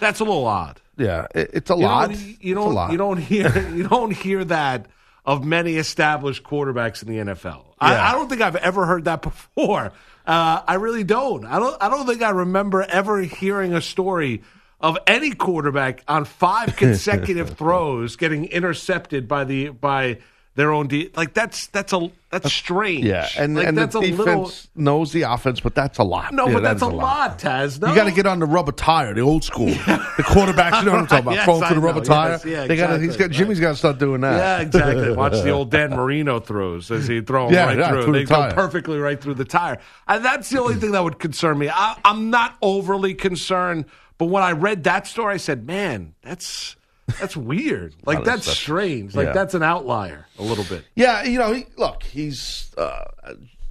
[0.00, 0.80] That's a little odd.
[0.96, 2.10] Yeah, it, it's a You lot.
[2.10, 2.92] don't, you don't, lot.
[2.92, 4.86] you don't hear you don't hear that
[5.24, 7.64] of many established quarterbacks in the NFL.
[7.80, 9.92] I, I don't think I've ever heard that before.
[10.26, 11.44] Uh, I really don't.
[11.44, 11.76] I don't.
[11.82, 14.42] I don't think I remember ever hearing a story
[14.80, 20.18] of any quarterback on five consecutive throws getting intercepted by the by
[20.56, 23.04] their own de- like that's that's a that's strange.
[23.04, 26.02] Yeah, and, like, and the that's a defense little knows the offense, but that's a
[26.02, 26.32] lot.
[26.32, 27.80] no, Yeah, but that's is a lot, Taz.
[27.80, 29.68] No, You got to get on the rubber tire, the old school.
[30.16, 32.40] The quarterbacks, you know what I'm talking about, Yes, I through the rubber tire.
[32.46, 32.98] Yeah, they got.
[33.00, 33.28] He's exactly.
[33.28, 33.30] got.
[33.36, 34.36] Jimmy's got to start doing that.
[34.38, 35.12] Yeah, exactly.
[35.14, 38.04] Watch the old Dan Marino throws as he throw Yeah, right yeah, through.
[38.04, 39.78] through the they go perfectly right through the tire.
[40.08, 41.68] And that's the only thing that would concern me.
[41.68, 43.84] I, I'm not overly concerned,
[44.16, 46.76] but when I read that story, I said, "Man, that's
[47.20, 47.94] That's weird.
[48.04, 48.54] Like that's especially.
[48.54, 49.14] strange.
[49.14, 49.32] Like Yeah.
[49.32, 50.84] that's an outlier a little bit.
[50.94, 53.04] Yeah, you know, he, look, he's uh,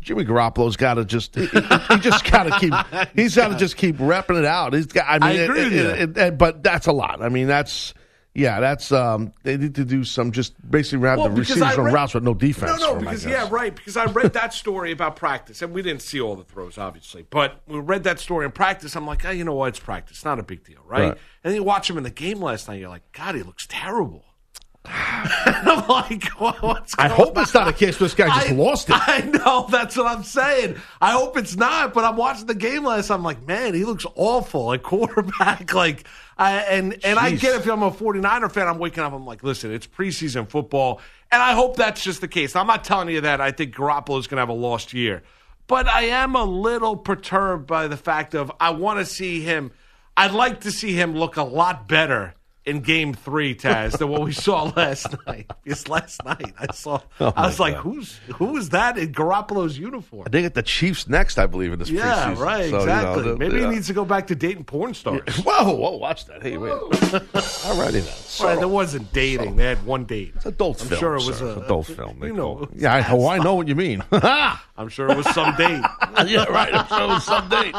[0.01, 2.73] Jimmy Garoppolo's got to just he, he just got to keep
[3.15, 4.73] he's got to just keep repping it out.
[4.73, 5.05] He's got.
[5.07, 5.89] I mean, I agree it- with it- you.
[6.03, 7.21] it- it- but that's a lot.
[7.21, 7.93] I mean, that's.
[8.35, 9.31] Yeah, that's um.
[9.43, 12.23] They need to do some just basically have Well, the receivers I on routes with
[12.23, 12.81] no defense.
[12.81, 13.73] No, no, because yeah, right.
[13.73, 17.25] Because I read that story about practice, and we didn't see all the throws, obviously.
[17.29, 18.93] But we read that story in practice.
[18.95, 19.69] I'm like, oh, you know what?
[19.69, 20.99] It's practice, not a big deal, right?
[20.99, 21.11] Right.
[21.11, 22.81] And then you watch him in the game last night.
[22.81, 24.25] You're like, God, he looks terrible.
[24.87, 28.53] I'm like, what, what's I hope it's not a case where this guy just I-
[28.53, 28.95] lost it.
[28.99, 30.75] I know that's what I'm saying.
[31.01, 33.09] I hope it's not, but I'm watching the game last.
[33.09, 35.73] Night I'm like, man, he looks awful at quarterback.
[35.75, 36.05] Like,
[36.37, 39.13] I, and and I get if I'm a 49er fan, I'm waking up.
[39.13, 42.55] I'm like, listen, it's preseason football, and I hope that's just the case.
[42.55, 45.23] I'm not telling you that I think Garoppolo is going to have a lost year,
[45.67, 49.71] but I am a little perturbed by the fact of I want to see him.
[50.17, 54.21] I'd like to see him look a lot better in game three, Taz, than what
[54.23, 55.51] we saw last night.
[55.63, 57.81] Because last night I saw, Oh, I was my like, God.
[57.83, 60.27] who's who is that in Garoppolo's uniform?
[60.31, 62.37] They get the Chiefs next, I believe, in this Yeah, preseason.
[62.39, 63.35] right, So, you know, exactly.
[63.37, 63.69] Maybe yeah.
[63.69, 65.21] he needs to go back to dating porn stars.
[65.45, 66.41] Whoa, whoa, watch that.
[66.41, 66.71] Hey, wait.
[66.71, 68.13] All righty then.
[68.13, 69.55] So, Right, there wasn't dating.
[69.55, 70.33] They had one date.
[70.35, 70.99] it's adult I'm film.
[70.99, 71.47] sure it was sir.
[71.47, 72.23] a adult film.
[72.23, 72.67] You know.
[72.75, 74.03] Yeah, I, oh, I know what you mean.
[74.11, 75.81] I'm sure it was some date.
[76.27, 76.73] yeah, right.
[76.73, 77.73] I'm sure it was some date.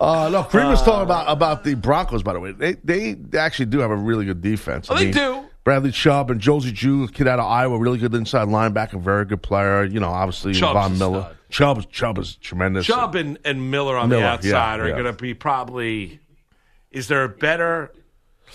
[0.00, 2.22] Uh, no, Creed was talking about about the Broncos.
[2.22, 4.88] By the way, they they, they actually do have a really good defense.
[4.90, 5.44] Oh, they do.
[5.64, 9.42] Bradley Chubb and Josey Jewell, kid out of Iowa, really good inside linebacker, very good
[9.42, 9.84] player.
[9.84, 11.36] You know, obviously Chubb's Von Miller.
[11.50, 12.84] Chubb, Chubb is tremendous.
[12.86, 14.94] Chubb and, and Miller Von Miller, the outside yeah, are yeah.
[14.94, 16.18] going to be probably.
[16.90, 17.92] Is there a better?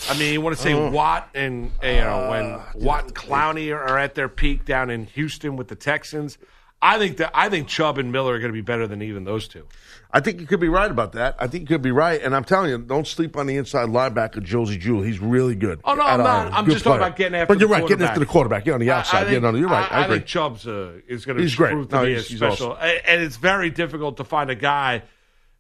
[0.10, 0.92] I mean, you want to say Oh.
[0.92, 5.06] Watt and you know when Uh, Watt and Clowney are at their peak down in
[5.08, 6.38] Houston with the Texans.
[6.82, 9.24] I think that I think Chubb and Miller are going to be better than even
[9.24, 9.66] those two.
[10.12, 11.36] I think you could be right about that.
[11.40, 13.90] I think you could be right, and I'm telling you, don't sleep on the inside
[13.90, 15.02] linebacker Josey Jewell.
[15.02, 15.82] He's really good.
[15.84, 16.54] Oh, no, I'm not.
[16.54, 17.54] I'm just talking about getting after.
[17.54, 18.66] But you're right, getting after the quarterback.
[18.66, 19.18] You're on the outside.
[19.18, 19.92] I think, yeah, no, you're right.
[19.92, 20.18] I, I, agree.
[20.18, 21.72] think Chubb's uh, is going to He's great.
[21.74, 25.02] prove to No, be he's- special, a- and it's very difficult to find a guy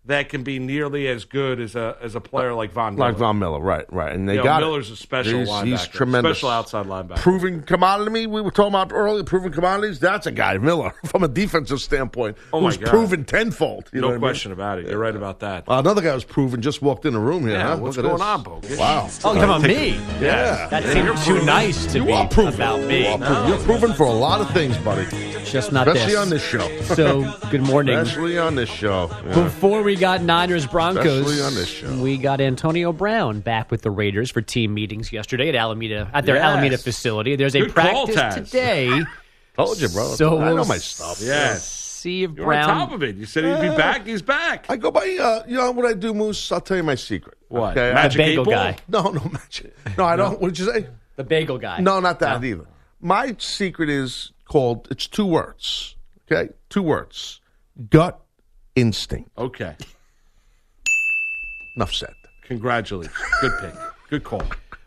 [0.07, 3.09] that can be nearly as good as a as a player like Von Miller.
[3.09, 4.65] Like Von Miller, right, right, and they You know, got it.
[4.65, 7.17] Miller's a special he's, linebacker, He's tremendous, special outside linebacker.
[7.17, 8.25] Proven commodity.
[8.27, 9.23] We were talking about earlier.
[9.23, 9.99] Proven commodities.
[9.99, 12.37] That's a guy, Miller, from a defensive standpoint.
[12.53, 12.89] Oh, my who's God.
[12.89, 13.89] proven tenfold.
[13.93, 14.21] You know no I mean?
[14.21, 14.87] question about it.
[14.87, 15.67] You're right about that.
[15.69, 16.61] Uh, another guy was proven.
[16.61, 17.51] Just walked in the room here.
[17.57, 17.77] Yeah, huh?
[17.77, 18.21] what's Look going this.
[18.25, 18.77] on, Bogus?
[18.79, 19.09] Wow.
[19.25, 19.95] Oh, come on, me.
[20.21, 20.67] Yeah.
[20.69, 22.53] That seems too nice to You be are proven.
[22.55, 23.07] about You me.
[23.07, 23.47] are proven.
[23.49, 25.05] You're proven for a lot of things, buddy.
[25.43, 26.19] Just not Especially this.
[26.21, 26.81] on this show.
[26.93, 27.95] So, good morning.
[27.97, 29.07] Especially on this show.
[29.33, 32.01] Before we got Niners Broncos, Especially on this show.
[32.01, 36.25] we got Antonio Brown back with the Raiders for team meetings yesterday at Alameda at
[36.25, 36.45] their Yes.
[36.45, 37.35] Alameda facility.
[37.35, 38.33] There's a Good call, practice Taz.
[38.51, 39.03] today.
[39.55, 40.05] Told you, bro.
[40.15, 41.19] So I know we'll my stuff.
[41.21, 41.67] Yes.
[41.67, 42.69] See if You're Brown.
[42.69, 43.15] on top of it.
[43.15, 44.05] You said he'd be back.
[44.05, 44.67] He's back.
[44.69, 46.51] I go by, uh, you know what I do, Moose?
[46.51, 47.37] I'll tell you my secret.
[47.47, 47.71] What?
[47.71, 47.89] Okay?
[47.89, 48.77] I- Magic bagel guy.
[48.87, 49.75] no, no, magic.
[49.97, 50.39] No, I don't.
[50.39, 50.87] What did you say?
[51.15, 51.79] the bagel guy.
[51.79, 52.65] No, not that either.
[53.01, 55.95] My secret is called, it's two words.
[56.31, 56.53] Okay?
[56.69, 57.41] Two words
[57.89, 58.19] gut
[58.77, 59.29] instinct.
[59.37, 59.75] Okay.
[61.75, 62.13] Enough said.
[62.43, 63.15] Congratulations.
[63.41, 63.73] Good pick.
[64.09, 64.43] Good call.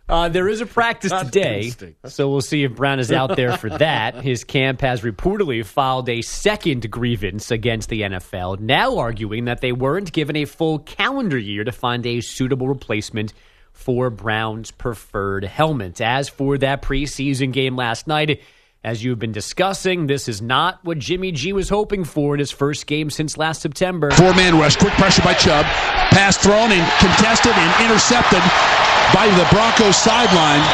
[0.09, 1.73] Uh, there is a practice That's today,
[2.05, 4.15] so we'll see if Brown is out there for that.
[4.25, 9.71] His camp has reportedly filed a second grievance against the NFL, now arguing that they
[9.71, 13.33] weren't given a full calendar year to find a suitable replacement
[13.73, 16.01] for Brown's preferred helmet.
[16.01, 18.41] As for that preseason game last night,
[18.83, 22.51] as you've been discussing, this is not what Jimmy G was hoping for in his
[22.51, 24.11] first game since last September.
[24.13, 25.67] Four man rush, quick pressure by Chubb.
[25.67, 28.41] Pass thrown and contested and intercepted
[29.13, 30.65] by the Broncos sideline.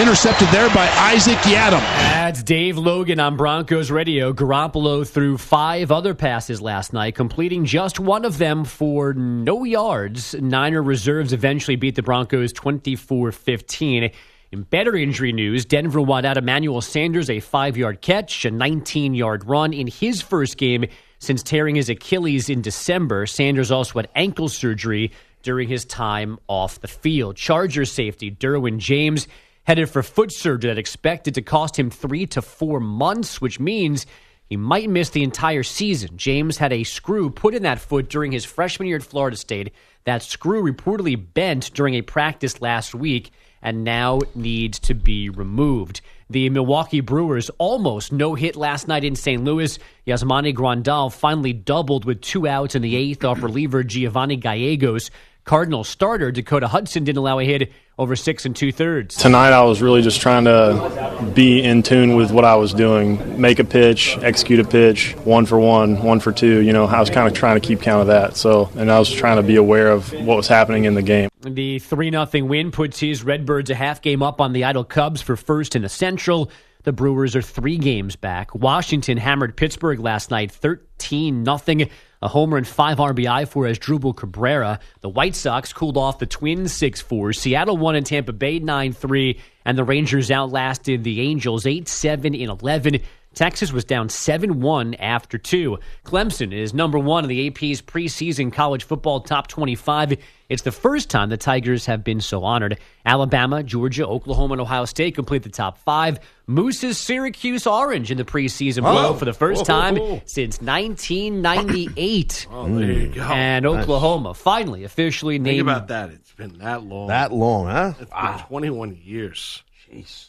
[0.00, 1.80] Intercepted there by Isaac Yiadom.
[1.80, 4.32] That's Dave Logan on Broncos Radio.
[4.32, 10.34] Garoppolo threw five other passes last night, completing just one of them for no yards.
[10.34, 14.10] Niner reserves eventually beat the Broncos 24 15.
[14.52, 19.14] In better injury news, Denver won out Emmanuel Sanders a five yard catch, a 19
[19.14, 20.86] yard run in his first game
[21.18, 23.26] since tearing his Achilles in December.
[23.26, 25.10] Sanders also had ankle surgery
[25.42, 27.36] during his time off the field.
[27.36, 29.26] Charger safety Derwin James
[29.64, 34.06] headed for foot surgery that expected to cost him three to four months, which means
[34.48, 36.16] he might miss the entire season.
[36.16, 39.72] James had a screw put in that foot during his freshman year at Florida State.
[40.04, 43.32] That screw reportedly bent during a practice last week
[43.66, 46.00] and now needs to be removed.
[46.30, 49.42] The Milwaukee Brewers almost no hit last night in St.
[49.42, 49.76] Louis.
[50.06, 55.10] Yasmani Grandal finally doubled with two outs in the eighth off reliever Giovanni Gallegos.
[55.46, 59.14] Cardinal starter Dakota Hudson didn't allow a hit over six and two thirds.
[59.14, 63.40] Tonight, I was really just trying to be in tune with what I was doing,
[63.40, 66.62] make a pitch, execute a pitch, one for one, one for two.
[66.62, 68.36] You know, I was kind of trying to keep count of that.
[68.36, 71.30] So, and I was trying to be aware of what was happening in the game.
[71.42, 75.22] The 3 0 win puts his Redbirds a half game up on the Idle Cubs
[75.22, 76.50] for first in the Central.
[76.82, 78.52] The Brewers are three games back.
[78.52, 81.88] Washington hammered Pittsburgh last night 13 0.
[82.26, 84.80] A homer and five RBI for Asdrubal Cabrera.
[85.00, 87.32] The White Sox cooled off the Twins 6 4.
[87.32, 89.40] Seattle won in Tampa Bay 9 3.
[89.64, 92.98] And the Rangers outlasted the Angels 8 7 in 11.
[93.32, 95.78] Texas was down 7 1 after two.
[96.04, 100.14] Clemson is number one in the AP's preseason college football top 25.
[100.48, 102.78] It's the first time the Tigers have been so honored.
[103.04, 106.20] Alabama, Georgia, Oklahoma, and Ohio State complete the top five.
[106.46, 108.92] Moose's Syracuse Orange in the preseason oh.
[108.92, 112.46] blow for the first time since 1998.
[112.56, 113.22] Oh, there you go.
[113.22, 115.60] And Oklahoma finally officially Think named.
[115.62, 116.10] about that.
[116.10, 117.08] It's been that long.
[117.08, 117.92] That long, huh?
[118.00, 119.62] It's been 21 years.
[119.90, 120.28] Jeez.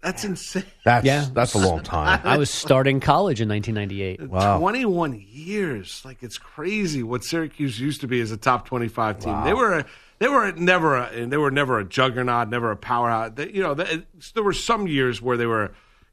[0.00, 0.62] That's insane.
[0.84, 1.26] That's Yeah.
[1.32, 2.20] that's a long time.
[2.24, 4.28] I was starting college in 1998.
[4.30, 4.58] Wow.
[4.58, 6.02] 21 years.
[6.04, 9.44] Like it's crazy what Syracuse used to be as a top 25 team.
[9.44, 9.86] They were a,
[10.20, 13.32] they were never a, and they were never a juggernaut, never a powerhouse.
[13.34, 14.02] They, you know, they,
[14.34, 15.72] there were some years where they were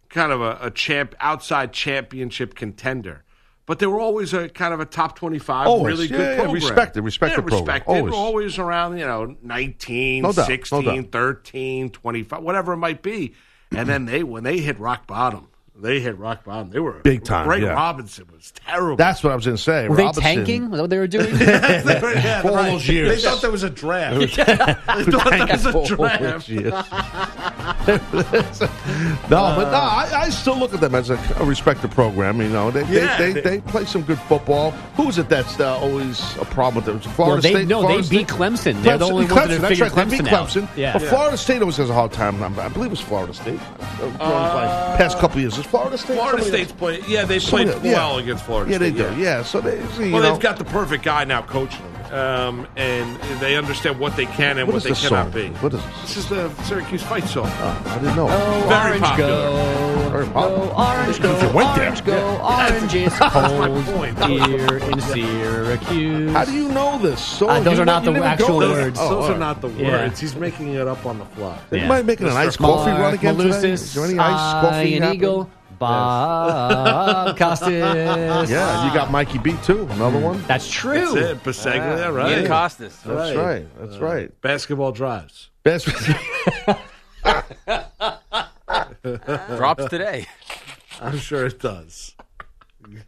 [0.09, 3.23] kind of a, a champ outside championship contender.
[3.67, 5.97] But they were always a kind of a top twenty-five, Always.
[5.97, 6.53] really Yeah, good yeah, program.
[6.53, 7.59] respected, respected yeah, program.
[7.65, 7.91] respected.
[7.91, 8.13] Always.
[8.13, 11.11] always around, you know, 19, No doubt, no 16, doubt.
[11.11, 13.33] 13, 25, whatever it might be.
[13.77, 16.69] And then they, when they hit rock bottom, they hit rock bottom.
[16.69, 17.69] They were Big time, Greg yeah.
[17.69, 18.95] Robinson was terrible.
[18.95, 19.89] That's what I was going to say.
[19.89, 20.69] Were they tanking?
[20.69, 21.35] Was that what they were doing?
[21.39, 22.71] yeah, For all right.
[22.71, 23.09] those years.
[23.15, 24.19] They thought there was a draft.
[24.19, 26.49] they thought there was a For draft.
[27.85, 28.61] Those years.
[29.29, 32.41] no, but no, I, I still look at them as a, a respected program.
[32.41, 33.17] You know, they, Yeah.
[33.17, 34.71] they, they, they play some good football.
[34.97, 36.97] Who is it that's uh, always a problem with them?
[36.97, 37.67] Is Florida Well, they- State?
[37.67, 38.81] no, Florida they beat Clemson.
[38.81, 40.09] They're the only beat ones that have That's figured right.
[40.09, 40.47] They beat Clemson out.
[40.49, 40.77] Clemson.
[40.77, 40.93] Yeah.
[40.93, 41.09] But Yeah.
[41.09, 42.41] Florida State always has a hard time.
[42.59, 43.59] I believe it was Florida State.
[44.19, 46.15] Uh, past couple years, is Florida State?
[46.15, 47.07] Florida Somebody- State's played.
[47.07, 47.93] Yeah, they somebody- played yeah.
[47.97, 48.71] well against Florida.
[48.71, 49.21] Yeah, they State, do.
[49.21, 49.77] Yeah, so they.
[50.05, 53.99] You Well, know, they've got the perfect guy now coaching them, um, and they understand
[53.99, 55.31] what they can and What what, is they this cannot song?
[55.33, 55.47] be.
[55.59, 56.01] What is this?
[56.01, 57.47] This is the Syracuse fight song.
[57.47, 58.27] I didn't know.
[58.29, 59.29] Oh, Very orange popular.
[59.29, 61.85] go, Very go, orange go, If you went there.
[61.87, 66.31] orange go, orange is cold here in Syracuse.
[66.31, 67.19] How do you know this?
[67.21, 68.85] So Uh, those are not the actual go there?
[68.85, 68.99] words.
[69.01, 69.91] Oh, Those all are not the Yeah.
[69.91, 70.19] words.
[70.19, 71.57] He's making it up on the fly.
[71.71, 73.71] Anybody making an iced coffee run again today?
[73.71, 75.15] Is there any iced coffee an happening?
[75.19, 77.69] eagle, Bob Costas.
[78.49, 79.87] Yeah, you got Mikey B too.
[79.91, 80.41] Another one.
[80.47, 81.13] That's true.
[81.13, 81.43] That's it.
[81.43, 82.37] Baseglia, right?
[82.39, 82.99] Ian Costas.
[83.01, 83.65] That's right.
[83.79, 84.41] That's right.
[84.41, 85.49] Basketball drives.
[85.63, 85.87] Best.
[89.57, 90.25] Drops today.
[91.01, 92.15] I'm sure it does.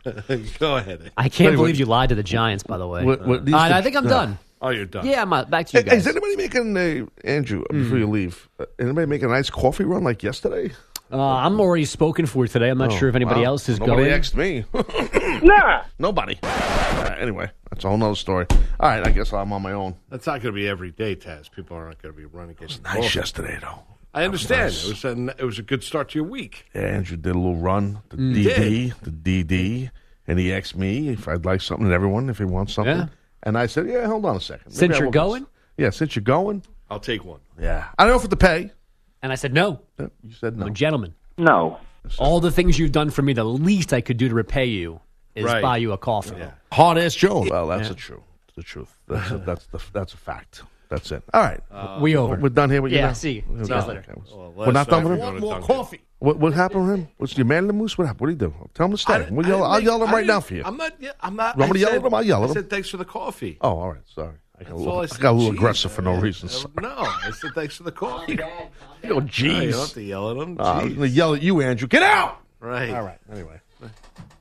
[0.59, 1.11] Go ahead.
[1.17, 3.03] I can't Wait, believe what- you lied to the Giants, by the way.
[3.03, 4.09] What- what these Uh, I the- think I'm no.
[4.09, 4.39] done.
[4.59, 5.05] Oh, you're done.
[5.05, 5.99] Yeah, I'm uh, back to you Hey, guys.
[5.99, 8.49] is anybody making a Andrew before you leave?
[8.59, 10.71] Uh, anybody making a nice coffee run like yesterday?
[11.11, 12.69] Uh, I'm already spoken for today.
[12.69, 13.49] I'm not sure if anybody Oh, Wow.
[13.51, 14.11] else is Nobody going.
[14.13, 14.65] asked me.
[15.41, 16.37] nah, nobody.
[16.43, 18.45] Uh, anyway, that's a whole nother story.
[18.79, 19.95] All right, I guess I'm on my own.
[20.09, 21.49] That's not going to be every day, Taz.
[21.51, 23.21] People aren't going to be running against the Nice ball.
[23.21, 23.79] yesterday though.
[24.13, 24.63] I understand.
[24.73, 24.85] Nice.
[24.85, 26.65] It was a it was a good start to your week.
[26.73, 28.33] Yeah, Andrew did a little run, the Mm.
[28.33, 28.93] DD,
[29.23, 29.91] the DD,
[30.27, 32.97] and he asked me if I'd like something, and everyone if he wants something.
[32.97, 33.07] Yeah.
[33.43, 34.71] And I said, yeah, hold on a second.
[34.71, 35.45] Since I you're will- going?
[35.77, 36.63] Yeah, since you're going.
[36.89, 37.39] I'll take one.
[37.61, 37.85] Yeah.
[37.99, 38.71] I don't know if it to pay.
[39.21, 40.65] And I said, no, You said I'm no.
[40.67, 41.15] a gentleman.
[41.37, 41.79] No.
[42.19, 44.99] All the things you've done for me, the least I could do to repay you
[45.35, 45.61] is Right.
[45.61, 46.35] buy you a coffee.
[46.71, 47.45] Hard ass Joe.
[47.49, 48.21] Well, that's the truth.
[48.55, 48.97] The truth.
[49.07, 50.63] That's a, that's the that's a fact.
[50.89, 51.21] That's it.
[51.33, 51.59] All right.
[52.01, 52.37] we over.
[52.37, 53.13] We're done here with you Yeah, now?
[53.13, 53.43] see.
[53.49, 53.55] Okay.
[53.57, 54.05] See you guys later.
[54.09, 54.21] Okay.
[54.33, 55.39] Well, We're not done uh, with him?
[55.41, 55.99] go to Dunkin'.
[56.19, 57.07] What, what happened to him?
[57.17, 57.97] What's your man in the moose?
[57.97, 58.21] What happened?
[58.21, 58.69] What did he do?
[58.73, 59.13] Tell him to stay.
[59.15, 60.63] I- We'll yell, I'll make- yell at him right now for you.
[60.65, 60.93] I'm not.
[60.99, 61.55] yeah, I'm not.
[61.57, 62.13] You want me to yell at him?
[62.13, 62.53] I'll yell at I him.
[62.53, 63.57] said thanks for the coffee.
[63.61, 64.01] Oh, all right.
[64.15, 64.33] Sorry.
[64.59, 66.49] I got, a little, I I got a little aggressive for no reason.
[66.49, 66.71] Sorry.
[66.81, 68.39] No, I said thanks for the coffee.
[68.41, 68.69] Oh,
[69.03, 70.59] Yeah, you don't have to yell at him.
[70.59, 70.95] Uh, I'm Jeez.
[70.95, 71.87] going to yell at you, Andrew.
[71.87, 72.39] Get out!
[72.59, 72.89] right.
[72.91, 73.19] All right.
[73.31, 73.61] Anyway.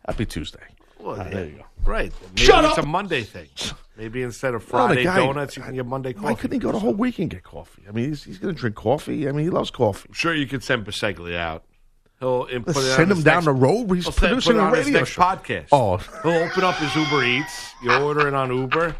[0.06, 0.60] Happy Tuesday.
[0.98, 1.64] Well, Ah, there you go.
[1.84, 2.12] Right.
[2.22, 2.84] Maybe Shut it's up!
[2.84, 3.48] a Monday thing.
[3.98, 6.24] Maybe instead of Well, Friday guy- donuts, you can get Monday coffee.
[6.24, 7.82] Why couldn't he go the whole week and get coffee?
[7.88, 9.28] I mean, he's, he's going to drink coffee.
[9.28, 10.06] I mean, he loves coffee.
[10.08, 11.64] I'm sure you could send Baseglia out.
[12.20, 13.94] He'll input it send his him down next- the road.
[13.94, 15.22] He's he'll send- producing put a on his radio next show.
[15.22, 15.66] podcast.
[15.72, 15.96] Oh.
[16.22, 17.70] He'll open up his Uber Eats.
[17.82, 18.96] You order it on Uber.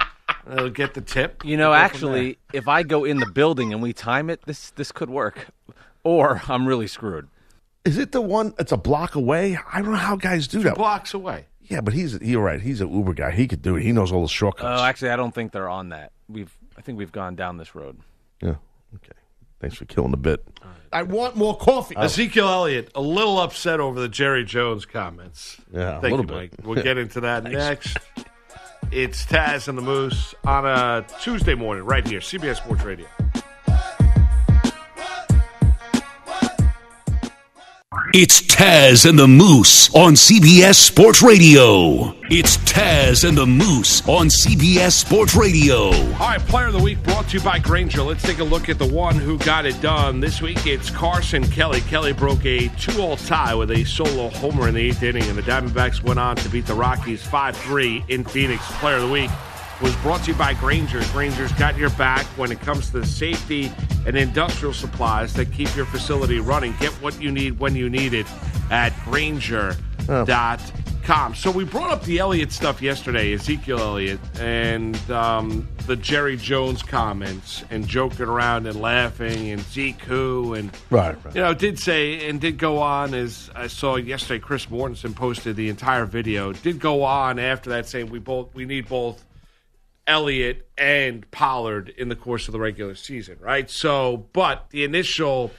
[0.47, 1.45] And he'll get the tip.
[1.45, 4.93] You know, actually, if I go in the building and we time it, this this
[4.93, 5.49] could work.
[6.05, 7.29] Or I'm really screwed.
[7.85, 9.59] Is it the one that's a block away?
[9.73, 10.71] I don't know how guys do there.
[10.71, 10.77] that.
[10.77, 11.47] blocks away.
[11.63, 12.61] Yeah, but he's you're right.
[12.61, 13.33] He's an Uber guy.
[13.33, 13.83] He could do it.
[13.83, 14.81] He knows all the shortcuts.
[14.81, 16.13] Oh, actually, I don't think they're on that.
[16.29, 17.99] We've I think we've gone down this road.
[18.41, 18.55] yeah.
[18.95, 19.13] Okay.
[19.59, 20.47] Thanks for killing the bit.
[20.93, 21.97] I want more coffee.
[21.97, 22.03] Oh.
[22.03, 25.57] Ezekiel Elliott, a little upset over the Jerry Jones comments.
[25.73, 26.35] Yeah, a Thank little you, bit.
[26.37, 26.53] Mike.
[26.63, 27.97] We'll get into that next.
[28.93, 33.07] It's Taz and the Moose on a Tuesday morning right here, CBS Sports Radio.
[38.19, 42.15] It's Taz and the Moose on CBS Sports Radio.
[42.31, 45.91] It's Taz and the Moose on CBS Sports Radio.
[45.91, 48.01] All right, player of the week brought to you by Grainger.
[48.03, 50.21] Let's take a look at the one who got it done.
[50.21, 51.83] This week it's Carson Kelly.
[51.83, 55.43] Kelly broke a two-all tie with a solo homer in the eighth inning, and the
[55.43, 58.65] Diamondbacks went on to beat the Rockies 5-3 in Phoenix.
[58.79, 59.31] Player of the week
[59.83, 61.03] was brought to you by Grainger.
[61.13, 63.71] Grainger's got your back when it comes to the safety
[64.07, 66.75] and industrial supplies that keep your facility running.
[66.81, 68.27] Get what you need when you need it
[68.71, 71.35] at Grainger.com.
[71.35, 76.83] So we brought up the Elliott stuff yesterday, Ezekiel Elliott, and um, the Jerry Jones
[76.83, 81.35] comments and joking around and laughing and Zeke who and Right, right.
[81.35, 84.41] you know, did say and did go on as I saw yesterday.
[84.41, 86.53] Chris Mortensen posted the entire video.
[86.53, 89.23] Did go on after that saying we both we need both
[90.07, 93.69] Elliott and Pollard in the course of the regular season, right?
[93.69, 95.51] So, but the initial,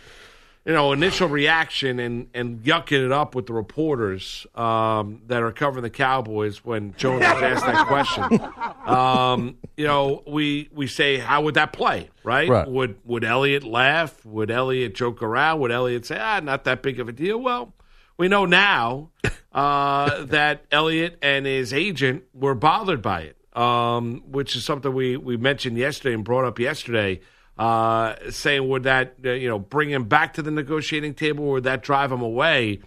[0.66, 5.52] you know, initial reaction and and yucking it up with the reporters um, that are
[5.52, 8.40] covering the Cowboys when Jones was asked that question.
[8.88, 12.50] Um, you know, we we say, how would that play, right?
[12.50, 12.68] Right.
[12.68, 14.26] Would would Elliott laugh?
[14.26, 15.60] Would Elliott joke around?
[15.60, 17.38] Would Elliott say, ah, not that big of a deal?
[17.38, 17.74] Well,
[18.18, 19.12] we know now
[19.54, 25.18] uh, that Elliott and his agent were bothered by it, um, which is something we,
[25.18, 27.20] we mentioned yesterday and brought up yesterday,
[27.58, 31.54] uh, saying would that uh, you know bring him back to the negotiating table, or
[31.54, 32.80] would that drive him away?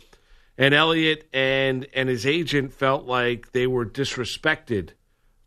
[0.56, 4.90] And Elliott and and his agent felt like they were disrespected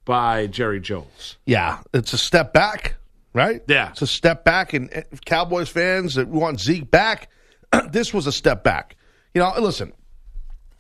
[0.04, 1.38] by Jerry Jones.
[1.46, 2.96] Yeah, it's a step back,
[3.34, 3.62] right?
[3.68, 3.92] Yeah.
[3.92, 4.74] It's a step back.
[4.74, 4.92] And
[5.24, 7.30] Cowboys fans that want Zeke back,
[7.92, 8.98] this was a step back.
[9.34, 9.94] You know, listen,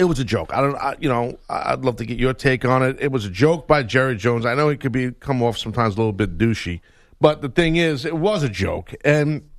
[0.03, 0.53] it was a joke.
[0.53, 2.97] I don't, I, you know, I'd love to get your take on it.
[2.99, 4.45] It was a joke by Jerry Jones.
[4.45, 6.81] I know he could be come off sometimes a little bit douchey,
[7.19, 9.49] but the thing is, it was a joke, and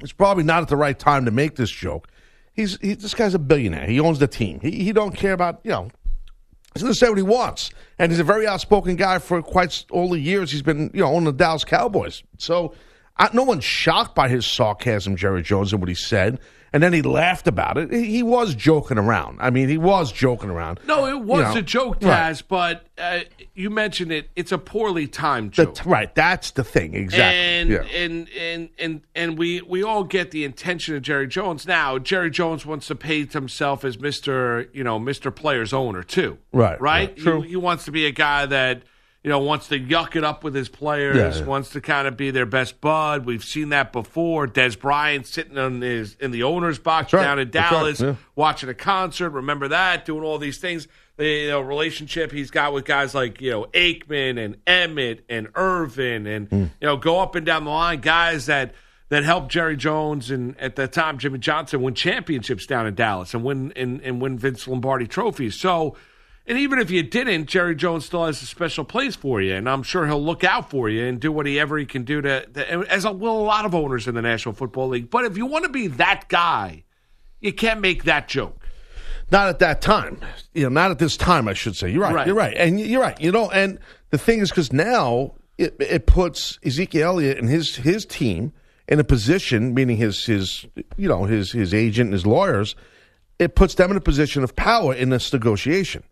[0.00, 2.08] it's probably not at the right time to make this joke.
[2.52, 3.86] He's he, this guy's a billionaire.
[3.86, 4.60] He owns the team.
[4.60, 5.90] He, he don't care about you know
[6.74, 9.84] He's going to say what he wants, and he's a very outspoken guy for quite
[9.90, 12.22] all the years he's been, you know, on the Dallas Cowboys.
[12.38, 12.74] So,
[13.16, 16.38] I, no one's shocked by his sarcasm, Jerry Jones, and what he said.
[16.72, 17.92] And then he laughed about it.
[17.92, 19.38] He, he was joking around.
[19.40, 20.78] I mean, he was joking around.
[20.86, 22.42] No, it was You know, a joke, Taz, right.
[22.48, 23.20] but uh,
[23.54, 24.30] you mentioned it.
[24.36, 25.84] It's a poorly timed joke.
[25.84, 26.94] right, that's the thing.
[26.94, 27.38] Exactly.
[27.40, 27.82] And, yeah.
[27.82, 31.66] and and and and we we all get the intention of Jerry Jones.
[31.66, 36.38] Now, Jerry Jones wants to paint himself as Mister, you know, Mister Player's owner too.
[36.52, 37.08] Right, right.
[37.08, 37.16] right.
[37.16, 37.42] True.
[37.42, 38.82] He, he wants to be a guy that
[39.22, 41.16] you know wants to yuck it up with his players.
[41.16, 41.44] Yeah, yeah.
[41.48, 43.26] Wants to kind of be their best bud.
[43.26, 44.46] We've seen that before.
[44.46, 47.22] Dez Bryant sitting in his in the owner's box That's right.
[47.24, 48.14] down in That's right, Dallas, yeah.
[48.34, 49.30] watching a concert.
[49.30, 50.04] Remember that?
[50.04, 50.88] Doing all these things.
[51.16, 55.48] The you know, relationship he's got with guys like you know Aikman and Emmett and
[55.54, 56.56] Irvin and Hmm.
[56.80, 58.74] you know go up and down the line guys that
[59.10, 63.34] that helped Jerry Jones and at that time Jimmy Johnson win championships down in Dallas
[63.34, 65.56] and win and, and win Vince Lombardi trophies.
[65.56, 65.94] So
[66.50, 69.68] and even if you didn't, Jerry Jones still has a special place for you, and
[69.68, 72.84] I'm sure he'll look out for you and do whatever he can do to, to
[72.90, 75.10] as a, will a lot of owners in the National Football League.
[75.10, 76.82] But if you want to be that guy,
[77.38, 78.66] you can't make that joke.
[79.30, 80.18] Not at that time.
[80.52, 81.88] You know, not at this time, I should say.
[81.88, 82.16] You're right.
[82.16, 82.26] Right.
[82.26, 82.56] You're right.
[82.56, 83.20] And you're right.
[83.20, 83.78] You know, and
[84.10, 88.52] the thing is, because now it, it puts Ezekiel Elliott and his his team
[88.88, 92.74] in a position, meaning his his you know his his agent and his lawyers,
[93.38, 96.02] it puts them in a position of power in this negotiation.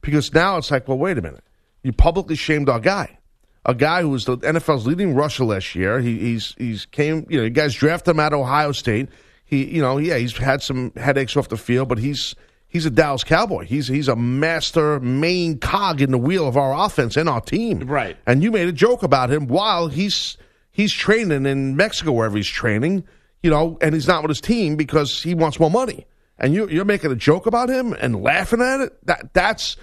[0.00, 1.44] Because now it's like, well, wait a minute.
[1.82, 3.18] You publicly shamed our guy,
[3.64, 6.00] a guy who was the NFL's leading rusher last year.
[6.00, 7.26] He, he's he's came.
[7.28, 9.08] You know, you guys drafted him out of Ohio State.
[9.44, 12.34] He, you know, yeah, he's had some headaches off the field, but he's
[12.68, 13.64] he's a Dallas Cowboy.
[13.64, 17.80] He's he's a master main cog in the wheel of our offense and our team.
[17.80, 18.16] Right.
[18.26, 20.36] And you made a joke about him while he's
[20.72, 23.04] he's training in Mexico wherever he's training.
[23.42, 26.06] You know, and he's not with his team because he wants more money.
[26.38, 29.06] And you you're making a joke about him and laughing at it.
[29.06, 29.76] That that's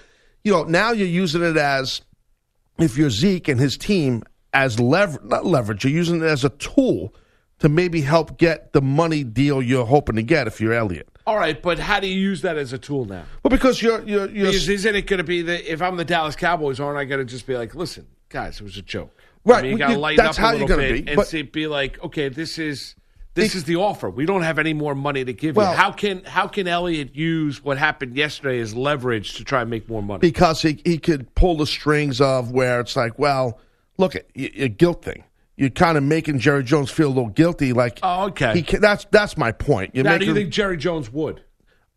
[0.44, 2.02] you know now you're using it as
[2.78, 4.24] if you're Zeke and his team
[4.54, 5.84] as lever not leverage.
[5.84, 7.14] You're using it as a tool
[7.60, 11.08] to maybe help get the money deal you're hoping to get if you're Elliott.
[11.26, 13.24] All right, but how do you use that as a tool now?
[13.42, 16.06] Well, because you're you're, you're Because isn't it going to be that if I'm the
[16.06, 19.18] Dallas Cowboys, aren't I going to just be like, listen, guys, it was a joke?
[19.46, 21.42] Right, I mean, you got to lighten up a how little bit be, and say,
[21.42, 22.96] be like, okay, this is
[23.36, 24.10] this is the offer.
[24.10, 25.78] We don't have any more money to give Well- you.
[25.78, 29.90] How can how can Elliott use what happened yesterday as leverage to try and make
[29.90, 30.20] more money?
[30.20, 33.60] because he he could pull the strings of where it's like, well,
[33.98, 35.24] look, at a guilt thing.
[35.56, 37.74] You're kind of making Jerry Jones feel a little guilty.
[37.74, 38.62] Like, Oh, okay.
[38.64, 39.92] can, that's that's my point.
[39.94, 41.42] You're now, do you think Jerry Jones would?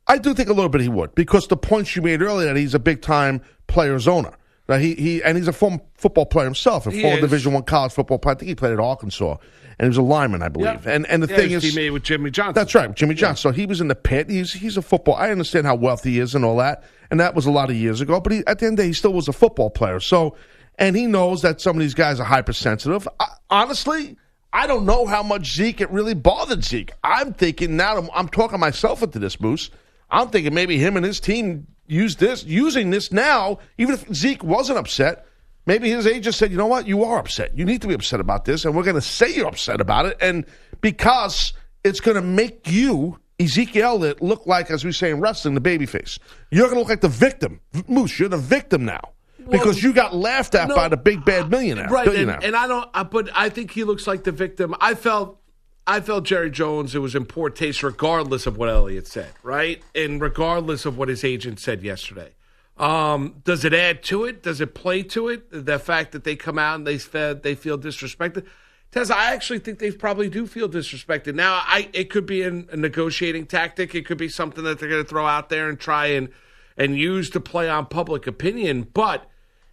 [0.06, 2.56] I do think a little bit he would because the points you made earlier that
[2.56, 4.32] he's a big time players owner.
[4.68, 7.20] Now, he he and he's a former football player himself, a former.
[7.20, 8.34] Division One college football player.
[8.34, 9.36] I think he played at Arkansas,
[9.78, 10.86] and he was a lineman, I believe.
[10.86, 10.92] Yeah.
[10.92, 12.54] And and the Yeah, thing is, teammate with Jimmy Johnson.
[12.54, 13.50] That's right, Jimmy Johnson.
[13.50, 14.30] So he was in the pit.
[14.30, 15.14] He's he's a football.
[15.14, 17.76] I understand how wealthy he is and all that, and that was a lot of
[17.76, 18.20] years ago.
[18.20, 20.00] But he, at the end of the day, he still was a football player.
[20.00, 20.36] So,
[20.78, 23.06] and he knows that some of these guys are hypersensitive.
[23.20, 24.16] I, honestly,
[24.52, 26.92] I don't know how much Zeke it really bothered Zeke.
[27.04, 27.98] I'm thinking now.
[27.98, 29.70] I'm, I'm talking myself into this, Moose.
[30.10, 33.58] I'm thinking maybe him and his team use this, using this now.
[33.76, 35.25] Even if Zeke wasn't upset,
[35.66, 36.86] maybe his agent said, "You know what?
[36.86, 37.56] You are upset.
[37.56, 40.06] You need to be upset about this, and we're going to say you're upset about
[40.06, 40.46] it." And
[40.80, 41.52] because
[41.84, 45.60] it's going to make you, Ezekiel Elliott, look like, as we say in wrestling, the
[45.60, 46.18] babyface.
[46.50, 48.18] You're going to look like the victim, Moose.
[48.18, 49.12] You're the victim now
[49.50, 52.08] because you got laughed at no, by the big bad millionaire, right?
[52.08, 53.10] And, and I don't.
[53.10, 54.74] But I think he looks like the victim.
[54.80, 55.40] I felt.
[55.88, 56.96] I felt Jerry Jones.
[56.96, 61.08] It was in poor taste, regardless of what Elliott said, right, and regardless of what
[61.08, 62.32] his agent said yesterday.
[62.76, 64.42] Um, does it add to it?
[64.42, 65.46] Does it play to it?
[65.50, 68.44] The fact that they come out and they fed, they feel disrespected.
[68.90, 71.34] Tez, I actually think they probably do feel disrespected.
[71.34, 73.94] Now, I it could be an, a negotiating tactic.
[73.94, 76.28] It could be something that they're going to throw out there and try and
[76.76, 78.88] and use to play on public opinion.
[78.92, 79.28] But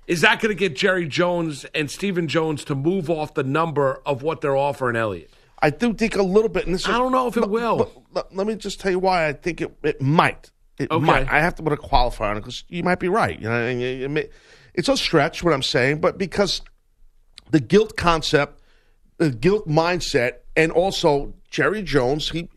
[0.08, 4.01] is that going to get Jerry Jones and Stephen Jones to move off the number
[4.06, 5.30] of what they're offering Elliott?
[5.62, 6.66] I do think a little bit.
[6.66, 7.78] And this I don't know if it will.
[7.78, 10.51] but let, let me just tell you why I think it, it might.
[10.80, 11.05] It Okay.
[11.05, 11.28] might.
[11.32, 13.39] I have to put a qualifier on it because you might be right.
[13.39, 14.30] You know, and you- you may-
[14.74, 16.61] it's a stretch what I'm saying, but because
[17.51, 18.59] the guilt concept,
[19.17, 22.49] the guilt mindset, and also Jerry Jones, he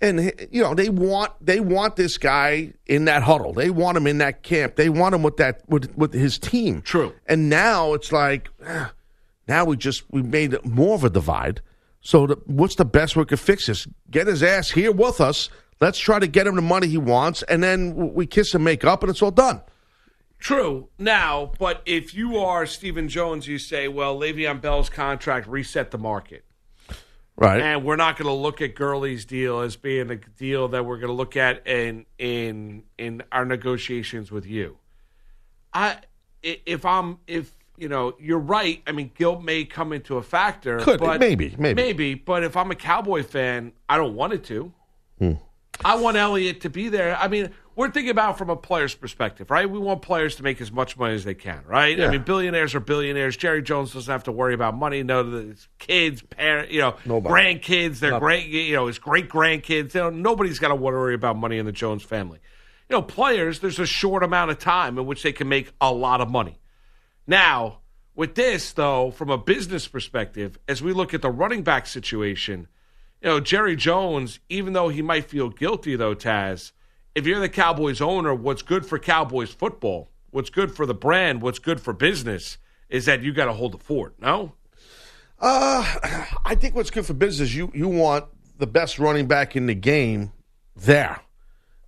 [0.00, 3.52] and he- you know they want they want this guy in that huddle.
[3.52, 4.76] They want him in that camp.
[4.76, 6.82] They want him with that with with his team.
[6.82, 7.12] True.
[7.26, 8.48] And now it's like.
[8.64, 8.86] eh,
[9.48, 11.60] now we just we made more of a divide.
[12.00, 13.86] So the, what's the best way to fix this?
[14.10, 15.48] Get his ass here with us.
[15.80, 18.84] Let's try to get him the money he wants, and then we kiss and make
[18.84, 19.60] up, and it's all done.
[20.38, 20.88] True.
[20.98, 25.98] Now, but if you are Stephen Jones, you say, well, Le'Veon Bell's contract reset the
[25.98, 26.44] market.
[27.36, 27.60] Right.
[27.60, 30.98] And we're not going to look at Gurley's deal as being a deal that we're
[30.98, 34.78] going to look at in in in our negotiations with you.
[35.72, 35.96] I
[36.42, 38.82] if I'm if you know you're right.
[38.86, 40.78] I mean, guilt may come into a factor.
[40.78, 41.74] Could, but maybe, maybe.
[41.82, 42.14] maybe.
[42.14, 44.72] But if I'm a Cowboy fan, I don't want it to.
[45.18, 45.32] Hmm.
[45.82, 47.16] I want Elliott to be there.
[47.16, 49.68] I mean, we're thinking about from a player's perspective, right?
[49.68, 52.00] We want players to make as much money as they can, right?
[52.00, 53.36] I mean, billionaires are billionaires.
[53.36, 55.02] Jerry Jones doesn't have to worry about money.
[55.02, 57.34] No, his kids, parents, you know, Nobody.
[57.34, 59.94] grandkids, their great, you know, his great grandkids.
[59.94, 62.38] You know, nobody's got to worry about money in the Jones family.
[62.88, 65.92] You know, players, there's a short amount of time in which they can make a
[65.92, 66.60] lot of money.
[67.26, 67.80] Now,
[68.14, 72.68] with this, though, from a business perspective, as we look at the running back situation,
[73.24, 76.72] you know, Jerry Jones, even though he might feel guilty, though, Taz,
[77.14, 81.40] if you're the Cowboys owner, what's good for Cowboys football, what's good for the brand,
[81.40, 82.58] what's good for business
[82.90, 84.52] is that you got to hold the fort, no?
[85.40, 88.26] Uh, I think what's good for business, you you want
[88.58, 90.32] the best running back in the game
[90.76, 91.18] there.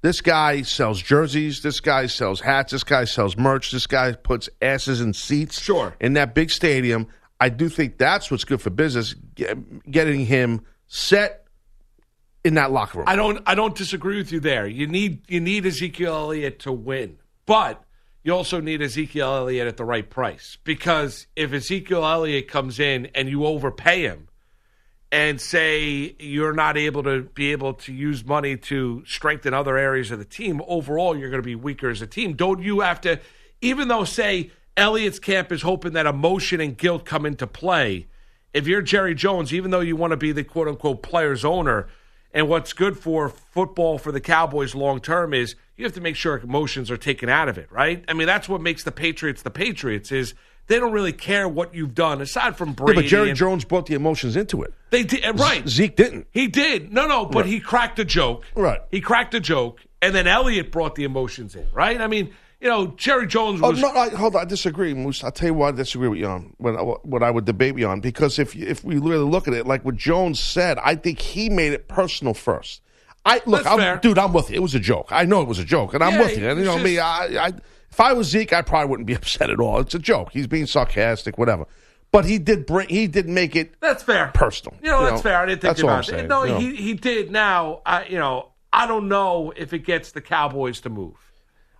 [0.00, 1.60] This guy sells jerseys.
[1.60, 2.72] This guy sells hats.
[2.72, 3.72] This guy sells merch.
[3.72, 5.60] This guy puts asses in seats.
[5.60, 5.94] Sure.
[6.00, 7.08] In that big stadium,
[7.40, 9.14] I do think that's what's good for business.
[9.34, 11.46] Get, getting him set
[12.44, 13.08] in that locker room.
[13.08, 14.66] I don't I don't disagree with you there.
[14.66, 17.18] You need you need Ezekiel Elliott to win.
[17.44, 17.82] But
[18.22, 20.58] you also need Ezekiel Elliott at the right price.
[20.64, 24.28] Because if Ezekiel Elliott comes in and you overpay him
[25.12, 30.10] and say you're not able to be able to use money to strengthen other areas
[30.10, 32.34] of the team, overall you're going to be weaker as a team.
[32.34, 33.20] Don't you have to
[33.60, 38.06] even though say Elliott's camp is hoping that emotion and guilt come into play,
[38.56, 41.88] if you're Jerry Jones, even though you want to be the quote unquote player's owner,
[42.32, 46.16] and what's good for football for the Cowboys long term is you have to make
[46.16, 48.02] sure emotions are taken out of it, right?
[48.08, 50.34] I mean, that's what makes the Patriots the Patriots is
[50.68, 53.02] they don't really care what you've done aside from Yeah, Brady.
[53.02, 54.72] but Jerry and- Jones brought the emotions into it.
[54.90, 55.68] they did right.
[55.68, 56.26] Zeke didn't.
[56.30, 56.92] He did.
[56.92, 57.46] No, no, but Right.
[57.46, 58.44] he cracked a joke.
[58.54, 58.80] Right.
[58.90, 62.00] He cracked a joke, and then Elliott brought the emotions in, right?
[62.00, 62.30] I mean,
[62.60, 64.42] you know, Jerry Jones Oh was no, I, hold on.
[64.42, 65.22] I disagree, Moose.
[65.22, 67.44] I'll tell you why I disagree with you um, on uh, what, what I would
[67.44, 68.00] debate you on.
[68.00, 71.48] Because if if we really look at it, like what Jones said, I think he
[71.50, 72.82] made it personal first.
[73.24, 73.96] I look, That's I'm, fair.
[73.98, 74.18] dude.
[74.18, 74.56] I'm with you.
[74.56, 75.08] It was a joke.
[75.10, 76.48] I know it was a joke, and I'm Yeah, with you.
[76.48, 76.98] And you know me.
[76.98, 77.52] I, I
[77.90, 79.80] if I was Zeke, I probably wouldn't be upset at all.
[79.80, 80.30] It's a joke.
[80.32, 81.66] He's being sarcastic, whatever.
[82.12, 82.88] But he did bring.
[82.88, 83.74] He did make it.
[83.80, 84.28] That's fair.
[84.32, 84.78] Personal.
[84.82, 85.38] You know, You that's know, fair.
[85.38, 86.12] I didn't think that's all I'm about it.
[86.12, 86.58] saying, No, you know.
[86.60, 87.30] he he did.
[87.32, 91.25] Now, I you know, I don't know if it gets the Cowboys to move.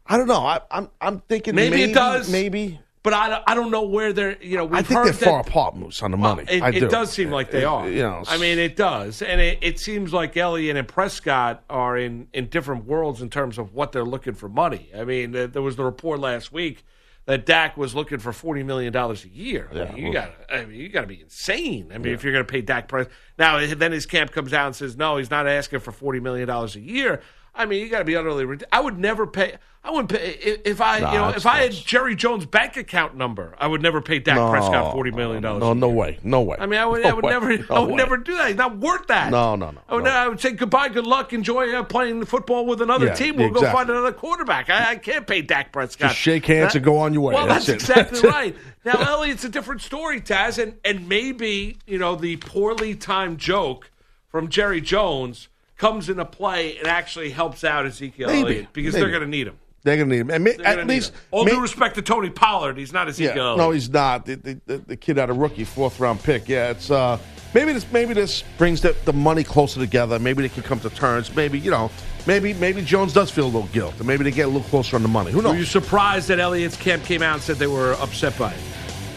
[0.08, 0.40] I don't know.
[0.44, 2.30] I, I'm I'm thinking Maybe it does.
[2.30, 2.80] Maybe.
[3.02, 4.36] But I, don't- I don't know where they're.
[4.42, 6.48] You know, we've I think heard they're far apart, Moose, on the Well, money.
[6.50, 6.88] It, I it do.
[6.88, 7.88] does seem like they It- are.
[7.88, 11.96] You know, I mean, it does, and it, it seems like Elliott and Prescott are
[11.96, 14.90] in in different worlds in terms of what they're looking for money.
[14.96, 16.84] I mean, there there was the report last week
[17.26, 19.68] that Dak was looking for forty million dollars a year.
[19.72, 21.92] I mean, you got I mean, you got to be insane.
[21.94, 23.06] I mean, if you're going to pay Dak price
[23.38, 26.48] now, then his camp comes out and says no, he's not asking for forty million
[26.48, 27.20] dollars a year.
[27.54, 28.58] I mean, you got to be utterly.
[28.72, 29.56] I would never pay.
[29.86, 30.32] I wouldn't pay
[30.64, 33.80] if, I, Nah, you know, if I had Jerry Jones' bank account number, I would
[33.82, 35.60] never pay Dak Prescott forty million dollars.
[35.60, 36.56] No, no way, no way.
[36.58, 37.30] I mean, I would, No I would way.
[37.30, 37.96] never, No I would way.
[37.96, 38.48] never do that.
[38.48, 39.30] He's not worth that.
[39.30, 40.10] No, no, no, I would, no.
[40.10, 43.36] I would say goodbye, good luck, enjoy uh, playing football with another Yeah, team.
[43.36, 44.68] We'll go find another quarterback.
[44.70, 46.10] I, I can't pay Dak Prescott.
[46.10, 47.34] Just shake hands and go on your way.
[47.34, 48.56] Well, That's that's, exactly That's right.
[48.84, 53.90] Now, Elliott's a different story, Taz, and and maybe you know the poorly timed joke
[54.28, 59.10] from Jerry Jones comes into play and actually helps out Ezekiel Maybe, Elliott because they're
[59.10, 59.58] going to need him.
[59.86, 60.42] They're going to need him.
[60.42, 61.20] May, at least, him.
[61.30, 63.56] all may- due respect to Tony Pollard, he's not as yeah, Elliott.
[63.56, 64.26] no, he's not.
[64.26, 66.48] The, the, the, the kid out of a rookie, fourth round pick.
[66.48, 67.18] Yeah, it's uh,
[67.54, 70.18] maybe this maybe this brings the, the money closer together.
[70.18, 71.32] Maybe they can come to terms.
[71.36, 71.92] Maybe you know,
[72.26, 74.96] maybe maybe Jones does feel a little guilt, and maybe they get a little closer
[74.96, 75.30] on the money.
[75.30, 75.52] Who knows?
[75.52, 78.60] Were you surprised that Elliott's camp came out and said they were upset by it?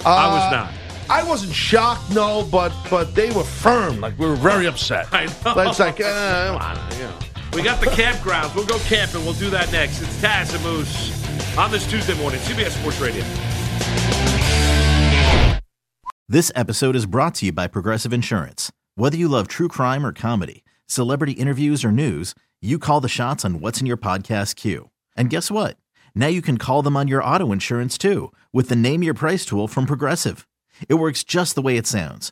[0.06, 0.74] I was Uh, not.
[1.10, 4.02] I wasn't shocked, no, but but they were firm.
[4.02, 5.08] Like we were very upset.
[5.12, 5.32] I know.
[5.44, 7.14] But it's like, uh, come on, you know.
[7.54, 8.56] We got the campgrounds.
[8.56, 9.26] We'll go camping.
[9.26, 10.02] We'll do that next.
[10.02, 13.24] It's Taz and Moose on this Tuesday morning, CBS Sports Radio.
[16.28, 18.72] This episode is brought to you by Progressive Insurance.
[18.94, 23.44] Whether you love true crime or comedy, celebrity interviews or news, you call the shots
[23.44, 24.92] on what's in your podcast queue.
[25.18, 25.78] And guess what?
[26.14, 29.44] Now you can call them on your auto insurance too with the Name Your Price
[29.44, 30.48] tool from Progressive.
[30.88, 32.32] It works just the way it sounds.